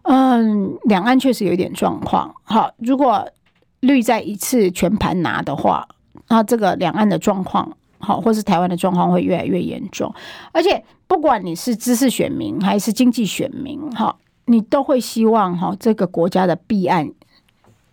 [0.02, 2.34] 嗯，两岸确实有一点状况。
[2.42, 3.28] 好，如果
[3.80, 5.86] 绿在一次全盘拿的话，
[6.28, 10.12] 那这个两岸的状况，好，或是台湾的状况会越来越严重。
[10.52, 17.10] 而且，不管你是知识选民还是经济选民，哈，你都会希望哈，这个国家的弊案。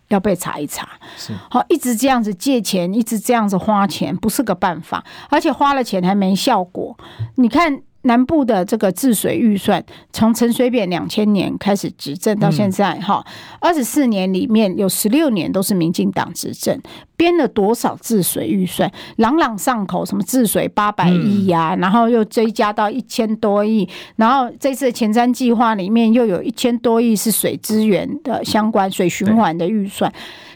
[0.10, 0.88] 要被查一查，
[1.18, 6.98] 是好，一直这样子借钱，一直这样子花钱，不是个办法，而且花了钱还没效果。
[7.36, 7.82] 你看。
[8.08, 13.24] 南部的这个治水预算，从陈水扁两千年开始执政到现在，哈，
[13.60, 16.80] 二十四年里面有十六年都是民进党执政，
[17.18, 30.12] 编了多少治水预算，朗朗上口，什么治水八百亿呀，然后又追加到一千多亿，然后这次前瞻计划里面又有一千多亿是水资源的相关水循环的预算，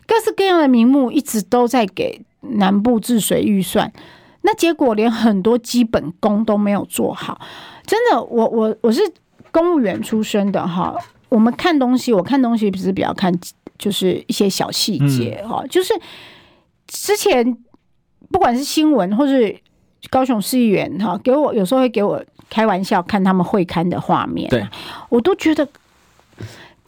[0.08, 3.91] 各式各样的名目一直都在给南部治水预算。
[4.41, 7.39] 那结果连很多基本功都没有做好，
[7.85, 9.01] 真的，我我我是
[9.51, 10.95] 公务员出身的哈。
[11.29, 13.33] 我们看东西，我看东西不是比较看，
[13.77, 15.63] 就是一些小细节哈。
[15.69, 15.93] 就是
[16.87, 17.57] 之前
[18.31, 19.55] 不管是新闻或是
[20.09, 24.67] 高雄市议员哈，给我有时候会给我开玩笑看他们会刊的画面，对
[25.09, 25.67] 我都觉得。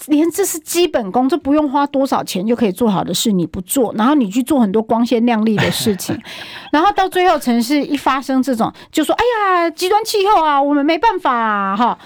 [0.07, 6.19] 连这是基本功，这不用花多少钱就可以做好的事，你不做，然后你去做很多光鲜亮丽的事情，
[6.71, 9.23] 然后到最后城市一发生这种，就说：“哎
[9.63, 11.97] 呀，极端气候啊，我们没办法啊，哈。”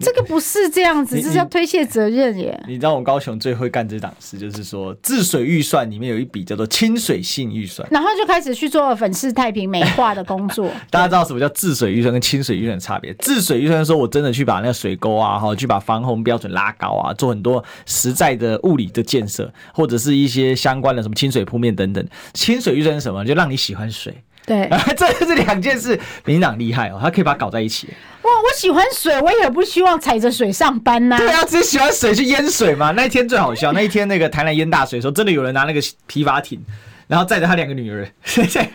[0.00, 2.58] 这个不是这样子，这是要推卸责任耶。
[2.66, 10.70] 你知道我们高雄最会干这档事，就是说治水预算里面有一笔叫做清水性预算，然后就开始去做粉饰太平美化的工作。
[10.90, 13.12] 大家知道什么叫治水预算跟清水预算的差别？
[13.14, 22.06] 治水预算说我真的去把那个水沟啊，哈，去把防洪标准拉高啊，做很多实在的物理的建设，或者是一些相关的什么清水铺面等等。
[22.34, 23.24] 清水预算是什么？
[23.24, 24.14] 就让你喜欢水。
[24.48, 25.90] 对， 这这两件事，
[26.24, 27.86] 民进党厉害哦，他可以把它搞在一起。
[28.22, 31.18] 哇，我喜欢水，我也不希望踩着水上班呐、啊。
[31.18, 32.90] 对啊，只喜欢水去淹水嘛。
[32.92, 36.58] 那一天最好笑，那一天那个台南淹大水的时候，真的有人拿那个皮筏艇，
[37.06, 38.68] 然后载着他两个女儿， 在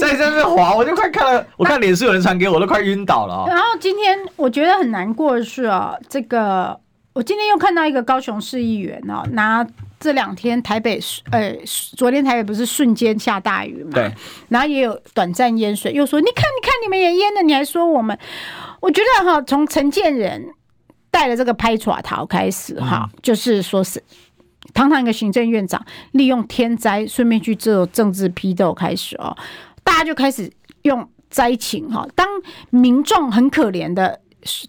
[0.00, 3.44] 在在那滑，我就快看了，我看脸书有人传给我，我都快晕倒了、哦。
[3.48, 6.78] 然后今天我觉得很难过的是啊，这个
[7.12, 9.66] 我今天又看到一个高雄市议员哦拿。
[10.00, 11.00] 这两天台北，
[11.32, 11.56] 呃，
[11.96, 13.90] 昨天台北不是瞬间下大雨嘛？
[13.94, 14.12] 对。
[14.48, 18.16] 然后也有短暂淹水，又说你看，你看你们也淹了，你还说我们？
[18.80, 20.54] 我觉得哈，从陈建仁
[21.10, 24.02] 带了这个拍爪桃开始哈，嗯、就是说是
[24.72, 29.36] 堂堂一个行政院长，利用天灾顺便去做政治批斗开始哦，
[29.82, 30.50] 大家就开始
[30.82, 32.26] 用灾情哈，当
[32.70, 34.20] 民众很可怜的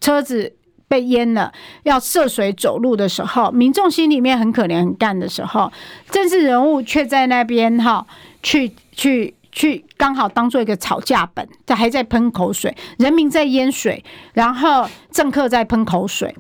[0.01, 0.55] 车子。
[0.89, 5.71] 被淹了，要涉水走路的时候，民众心里面很可怜、很干的时候，
[6.09, 8.05] 政治人物却在那边哈，
[8.43, 16.35] 去去去，刚好当做一个吵架本，他还在喷口水，人民在淹水，然后政客在喷口水。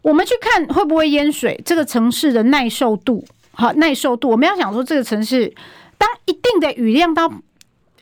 [0.00, 5.52] 我们去看会不会淹水，这个城市的耐受度，好耐受度，我们要想说这个城市，
[5.98, 7.28] 当一定的雨量到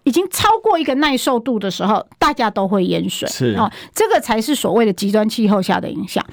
[0.07, 6.24] 已经超过一个耐受度的时候，大家都会淹水，是啊，这个才是所谓的极端气候下的影响。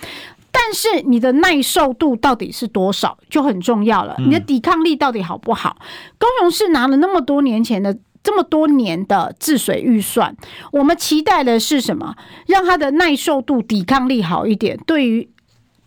[0.52, 4.16] 但是你的耐受度到底是多少，就很重要了。
[4.20, 5.76] 你的抵抗力到底好不好？
[6.20, 10.38] 高雄市拿了那么多年前的这么多年的治水预算，
[10.72, 12.16] 我们期待的是什么？
[12.46, 15.28] 让它的耐受度、抵抗力好一点，对于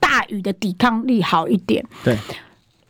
[0.01, 1.87] 大雨的抵抗力好一点。
[2.03, 2.18] 对，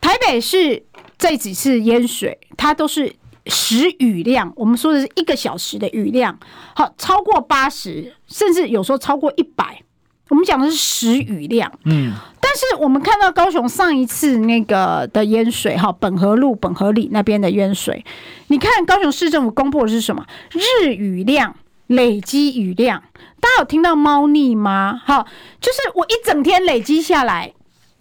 [0.01, 0.83] 台北市
[1.19, 3.15] 这几次淹水，它都是。
[3.49, 6.37] 时雨量，我们说的是一个小时的雨量，
[6.75, 9.81] 好，超过八十，甚至有时候超过一百。
[10.29, 12.13] 我们讲的是时雨量，嗯。
[12.41, 18.03] 但是我们看到高雄上一次那个的淹水，哈，本河路、本河里那边的淹水，
[18.47, 20.25] 你看高雄市政府公布的是什么？
[20.51, 21.55] 日雨量
[21.87, 23.03] 累积雨量，
[23.39, 25.01] 大家有听到猫腻吗？
[25.05, 25.25] 哈，
[25.61, 27.53] 就是我一整天累积下来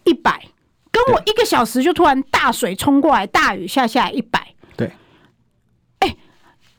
[0.05, 0.49] 一百，
[0.90, 4.45] 跟我一个小时就突然大水冲过来，大雨下下来一百。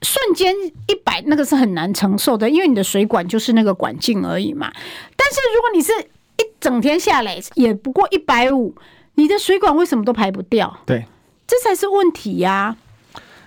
[0.02, 0.54] 瞬间
[0.88, 4.72] 一百，那个是很难承受的，因为你的水管就是那个管径而已嘛。
[5.16, 5.92] 但是如果你是
[6.38, 8.76] 一整天下来也不过一百五，
[9.16, 10.78] 你的水管为什么都排不掉？
[10.86, 11.06] 对，
[11.48, 12.78] 这才是问题呀、啊。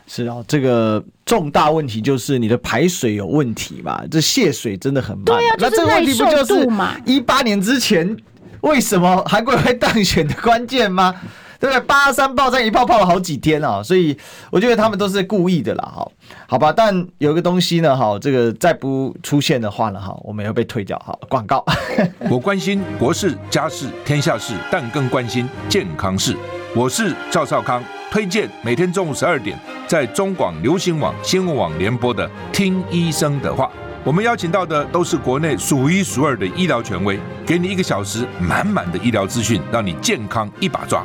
[0.07, 5.24] 是啊，这个重大问题就是你的排水有问题嘛，这泄水真的很慢。
[5.26, 6.68] 对啊，那这个问题不就是
[7.05, 8.16] 一八年之前
[8.62, 11.14] 为什么韩国会当选的关键吗？
[11.61, 11.80] 对不对？
[11.82, 14.16] 八三爆炸一泡泡了好几天啊，所以
[14.50, 16.08] 我觉得他们都是故意的啦，哈，
[16.48, 16.72] 好吧。
[16.74, 21.16] 但有一个东西呢，哈，这个再不出现的话呢，哈，我们要被退掉，哈。
[21.28, 21.62] 广告。
[22.30, 26.34] 我关心国事、家事、天下事，但更关心健康事。
[26.74, 33.66] 我是赵少康，推荐每天中午十二点在中广流行网、新闻网联播的《听医生的话》。
[34.02, 41.04] 我们邀请到的都是国内数一数二的医疗权威，给你一个小时满满的医疗资讯，让你健康一把抓。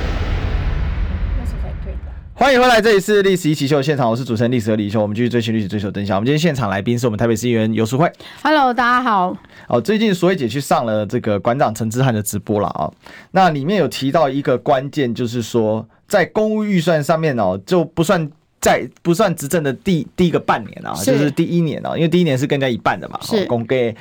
[2.41, 6.17] 欢迎回来，这里是历史一起秀现场，我是主持人历史和李修，我们继续追寻历史，追求真相。
[6.17, 8.11] 我们今天现场来宾是我们台北市议员游淑慧。
[8.41, 9.37] Hello，大家好。
[9.67, 12.93] 哦，最近淑慧姐去上了这个馆长陈之汉的直播了啊、哦。
[13.29, 18.27] 那里面有提到一个关键，就是说在公务预算上面哦，就不算
[18.59, 23.95] 在不算执政的第第一个半年啊，就是第一年啊，因为第一年是更加一半的嘛，是公给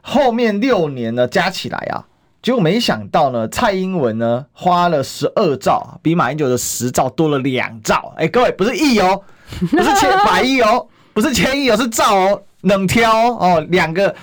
[0.00, 2.04] 后面六年呢加起来啊。
[2.44, 8.12] 结果没想到呢，蔡英文呢花了十二兆，比马英九的十兆多了两兆。
[8.18, 9.18] 哎，各位不是亿哦，
[9.70, 14.14] 不是 千百亿哦，不是千亿哦，是兆哦，冷挑哦，两个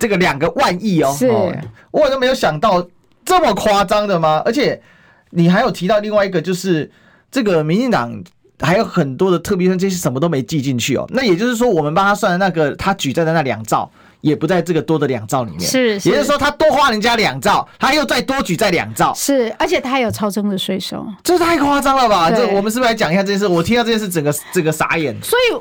[0.00, 1.14] 这个两个万亿哦。
[1.16, 1.30] 是，
[1.92, 2.84] 我都没有想到
[3.24, 4.42] 这么夸张的吗？
[4.44, 4.82] 而且
[5.30, 6.90] 你还有提到另外一个，就是
[7.30, 8.20] 这个民进党
[8.58, 11.06] 还有很多的特别分，这些什么都没记进去哦。
[11.10, 13.88] 那也就是说，我们帮他算的那个，他举在的那两兆。
[14.20, 22.30] 也不在这个多的两兆里面，是，也就是说他多花人家两兆，他又再多举在两兆，是，而且他还有超征的税收，这太夸张了吧？
[22.30, 23.46] 这我们是不是来讲一下这件事？
[23.46, 25.16] 我听到这件事，整个整个傻眼。
[25.22, 25.54] 所以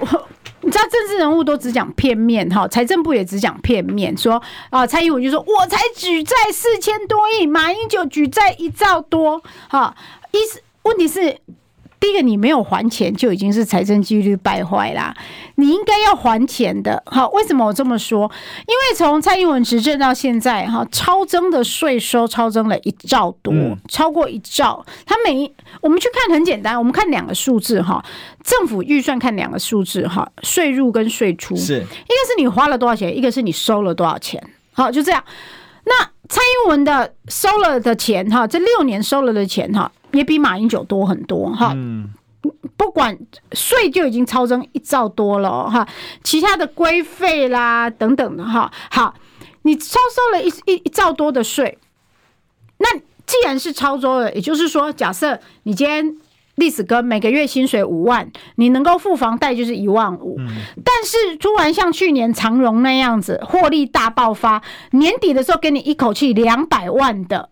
[0.62, 9.96] 你知道政治人物都只讲片面哈，财政部也只讲片面，说啊，蔡英文就说我才举债四千多亿，马英九举债一兆多，哈，
[10.32, 11.38] 意思问题是。
[12.00, 15.14] 第一个，你没有还钱就已经是财政纪律败坏啦。
[15.56, 17.04] 你应该要还钱的。
[17.06, 18.32] 好，为什么我这么说？
[18.62, 23.54] 因为从蔡英文执政到现在，哈，超增的税收超增了一兆多，
[23.90, 24.86] 超过一兆。
[25.06, 28.02] 他每一我们去看很简单，我们看两个数字哈，
[28.44, 34.42] 政府预算看两个数字哈，税入跟税出是一个是你花了多少钱，一个是你收了多少钱。
[34.72, 35.22] 好，就这样。
[35.86, 39.92] 那蔡英文的收了的钱哈，这六年收了的钱哈。
[40.12, 41.76] 也比马英九多很多哈，
[42.78, 43.18] 不管
[43.52, 45.88] 税就已经超增一兆多了哈，
[46.24, 49.14] 其他的规费啦等等的哈，好，
[49.64, 51.78] 你超收了一一一兆多的税，
[52.78, 56.16] 那既然是超收了，也就是说，假设你今天
[56.56, 60.38] 历史哥每个月薪水五万，你能够付房贷就是一万五，
[60.84, 67.50] 但是突然像去年长荣那样子获利大爆发，年底的时候给你一口气两百万的。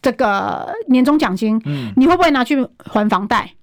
[0.00, 3.54] 这个年终奖金，嗯，你会不会拿去还房贷？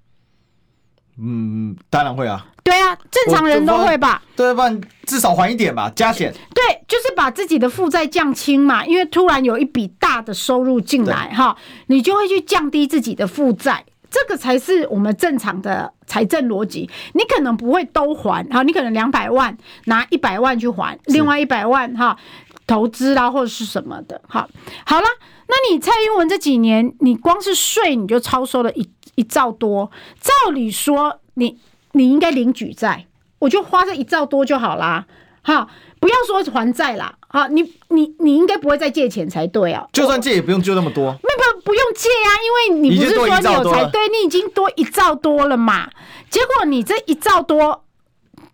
[1.18, 2.46] 嗯，当然会啊。
[2.62, 4.20] 对啊，正常人都会吧？
[4.34, 6.32] 对，不然至少还一点吧，加减。
[6.52, 11.56] 对，就是把自己的负债降轻嘛，因为突然有一笔大的收入进来哈，
[11.86, 16.90] 你就会去降低自己的负债，这个才是我们正常的财政逻辑。
[17.12, 22.18] 你可能不会都还哈，你可能两百万拿一百万去还，另外一百万哈
[22.66, 24.20] 投资啦或者是什么的。
[24.28, 24.48] 好，
[24.84, 25.06] 好了，
[25.48, 29.90] 那你蔡英文这几年，你光是税你就超收了一一兆多，
[30.20, 31.58] 照理说你。
[31.92, 33.06] 你应该零举债，
[33.38, 35.06] 我就花这一兆多就好啦。
[35.40, 35.66] 哈，
[35.98, 39.82] 不要说还债啦，哈，你你你应该不会再借钱才对啊。
[39.94, 41.16] 就算借也不用借那么多。
[41.22, 45.88] 那不不用借啊，因为你不是说你有才对，你已经多一兆多了嘛。
[46.28, 47.82] 结果你这一兆多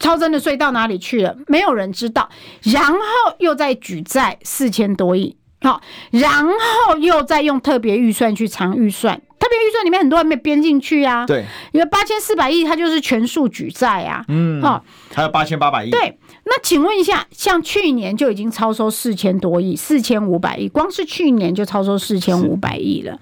[0.03, 1.35] 超征的税到哪里去了？
[1.47, 2.29] 没有人知道。
[2.65, 2.99] 然后
[3.39, 5.81] 又再举债四千多亿，好，
[6.11, 9.19] 然后又再用特别预算去藏预算。
[9.39, 14.81] 特别预算里面很多还没编进去呀，对，因为八千四百亿它就是全数举债啊，嗯，哦，
[15.15, 23.19] 还有八千八百亿，对，那请问一下，像去年就已经超收四千多亿，四千五百亿，光是去年就超收四千五百亿了。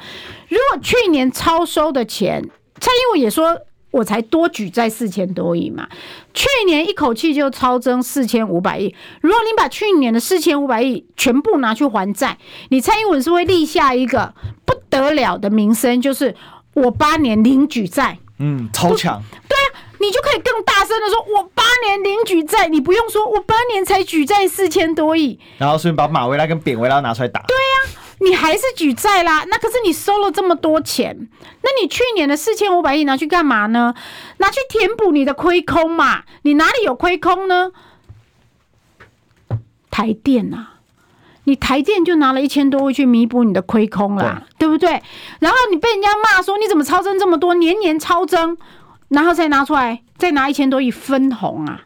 [0.48, 2.42] 如果去年超收的钱，
[2.80, 3.58] 蔡英文也说。
[3.91, 5.88] 我才多举债四千多亿嘛，
[6.32, 8.95] 去年一口气就超增四千五百亿。
[9.20, 12.38] 如果你把去年的四千五百亿全部拿去还债，
[12.68, 14.32] 你蔡英文是会立下一个
[14.64, 16.34] 不得了的名声，就是
[16.74, 19.20] 我八年零举债，嗯，超强。
[19.49, 19.66] 对啊，
[19.99, 27.43] 你就可以更大声的说，我八年零举债，你不用说我八年才举债四千多亿，然后顺便把马维拉跟扁维拉拿出来打。
[27.49, 27.99] 对呀、啊。
[28.22, 31.28] 你还是举债啦，那可是你收了这么多钱，
[31.62, 33.94] 那你去年的四千五百亿拿去干嘛呢？
[34.36, 36.24] 拿去填补你的亏空嘛？
[36.42, 37.72] 你哪里有亏空呢？
[39.90, 40.74] 台电啊，
[41.44, 45.02] 你台电就拿了一千多亿去弥补你的亏空啦，对，对不对？
[45.40, 48.56] 然后你被人家骂说你怎么超增这么多，年年超增，
[49.08, 51.82] 然后再拿出来再拿一千多亿分红啊？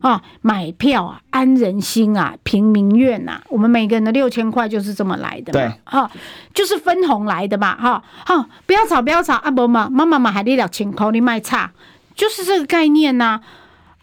[0.00, 5.68] 啊，买票啊，安人心啊，平民怨呐、啊，我们每个人的六千块就是这么来的嘛。
[5.68, 6.10] 对，哈、啊，
[6.54, 11.72] 就是分红来的嘛，哈、啊，哈、啊，不要吵，不要吵，啊不嘛，妈妈妈还得了钱口你卖差，
[12.14, 13.42] 就是这个概念呐、啊，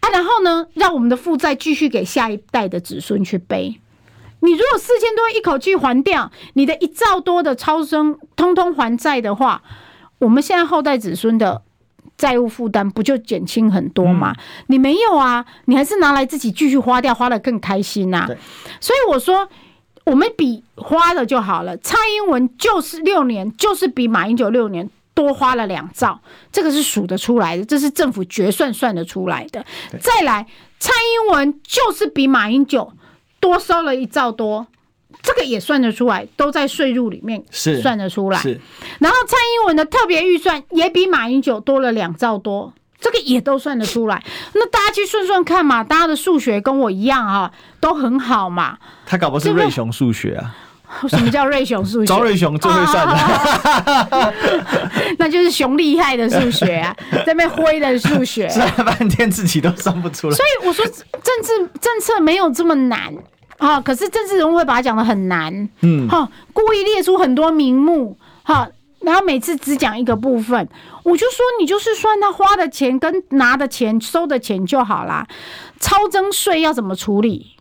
[0.00, 3.80] 啊，然后呢，让我们的负债继续给下一代的子孙去背。
[4.40, 9.62] 你如果四千多一口气还掉，你的一兆多的超生通通还债的话，
[10.18, 11.62] 我们现在后代子孙的。
[12.16, 14.34] 债务负担不就减轻很多吗？
[14.36, 14.42] 嗯？
[14.68, 18.30] 你没有啊，你还是拿来自己继续花掉，花得更开心呐、啊。
[18.80, 19.48] 所以我说，
[20.04, 21.76] 我们比花了就好了。
[21.78, 29.64] 蔡英文就是六年，就是比马英九六年多花了两兆，这个是数得出来的，这是政府决算算得出来的。
[30.00, 30.46] 再来，
[30.78, 32.92] 蔡英文就是比马英九
[33.40, 34.66] 多收了一兆多。
[35.26, 38.38] 这个也算得出来，都在税入里面算得出来。
[38.38, 38.60] 是，
[39.00, 44.22] 然后蔡英文的特别预算也比马英九多了两兆多，这个也都算得出来。
[44.54, 47.50] 那大家去算算看嘛，大家的数学跟我一样啊，
[47.80, 48.78] 都很好嘛。
[49.04, 50.54] 他搞不是瑞雄数学啊？
[51.10, 52.06] 什么叫瑞雄数学？
[52.06, 54.34] 招瑞雄最会算的，
[55.18, 56.96] 那就是熊厉害的数学啊，
[57.26, 60.36] 在那边挥的数学，算了半天自己都算不出来。
[60.36, 63.12] 所以我说，政治政策没有这么难。
[63.58, 63.82] 啊、哦！
[63.82, 70.68] 可是政治人物会把它讲的很难，嗯，哈、哦，故意列出很多名目，哈、哦，然后每次只讲一个部分，
[71.04, 75.26] 我就说你就是算他花的钱跟拿的钱收的钱就好啦。
[75.80, 77.52] 超征税要怎么处理？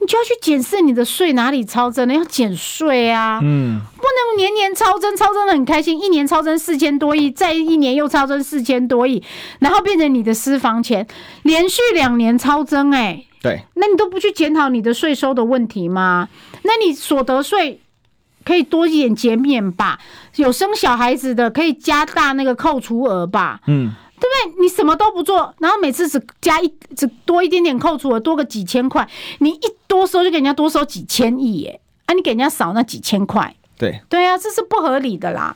[0.00, 9.22] 你就要去检视你的税哪里超征了，要减税啊，嗯，不能年年超征，超征的很开心，一年超征四千多亿，再一年又超征四千多亿，
[9.60, 11.06] 然后变成你的私房钱，
[11.44, 13.24] 连续两年超征、欸，哎。
[13.44, 16.30] 对，那你都不去检讨你的税收的问题吗？
[16.62, 17.78] 那你所得税
[18.42, 20.00] 可以多一点减免吧？
[20.36, 23.60] 有生小孩子的可以加大那个扣除额吧？
[23.66, 24.62] 嗯，对不对？
[24.62, 29.06] 你什么都不做，然后每次只加一只多一点点扣除额，多个几千块，
[29.40, 31.80] 你一多收就给人家多收几千亿耶！
[32.06, 35.54] 啊，你给人家少那几千块，对对啊，这是不合理的啦。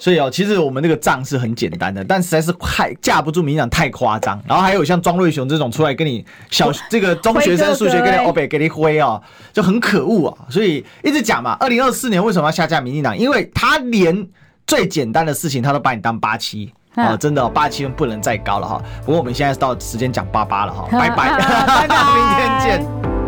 [0.00, 4.42] 所以哦，其实我们那个账是很简单的，但实在是太架不住民进党太夸张。
[4.48, 9.22] 然后还有像庄瑞雄这种出来跟你小这个中学生数学跟你欧北 给你挥哦，
[9.52, 10.48] 就很可恶啊。
[10.48, 13.16] 所以一直讲嘛，二零二四年为什么要下架民进党？
[13.16, 14.26] 因为他连
[14.66, 18.82] 最简单的事情他都把你当八七啊，真的八七分不能再高了哈。
[19.04, 23.19] 不过我们现在到时间讲八八了哈， 拜拜，拜拜， 明天见。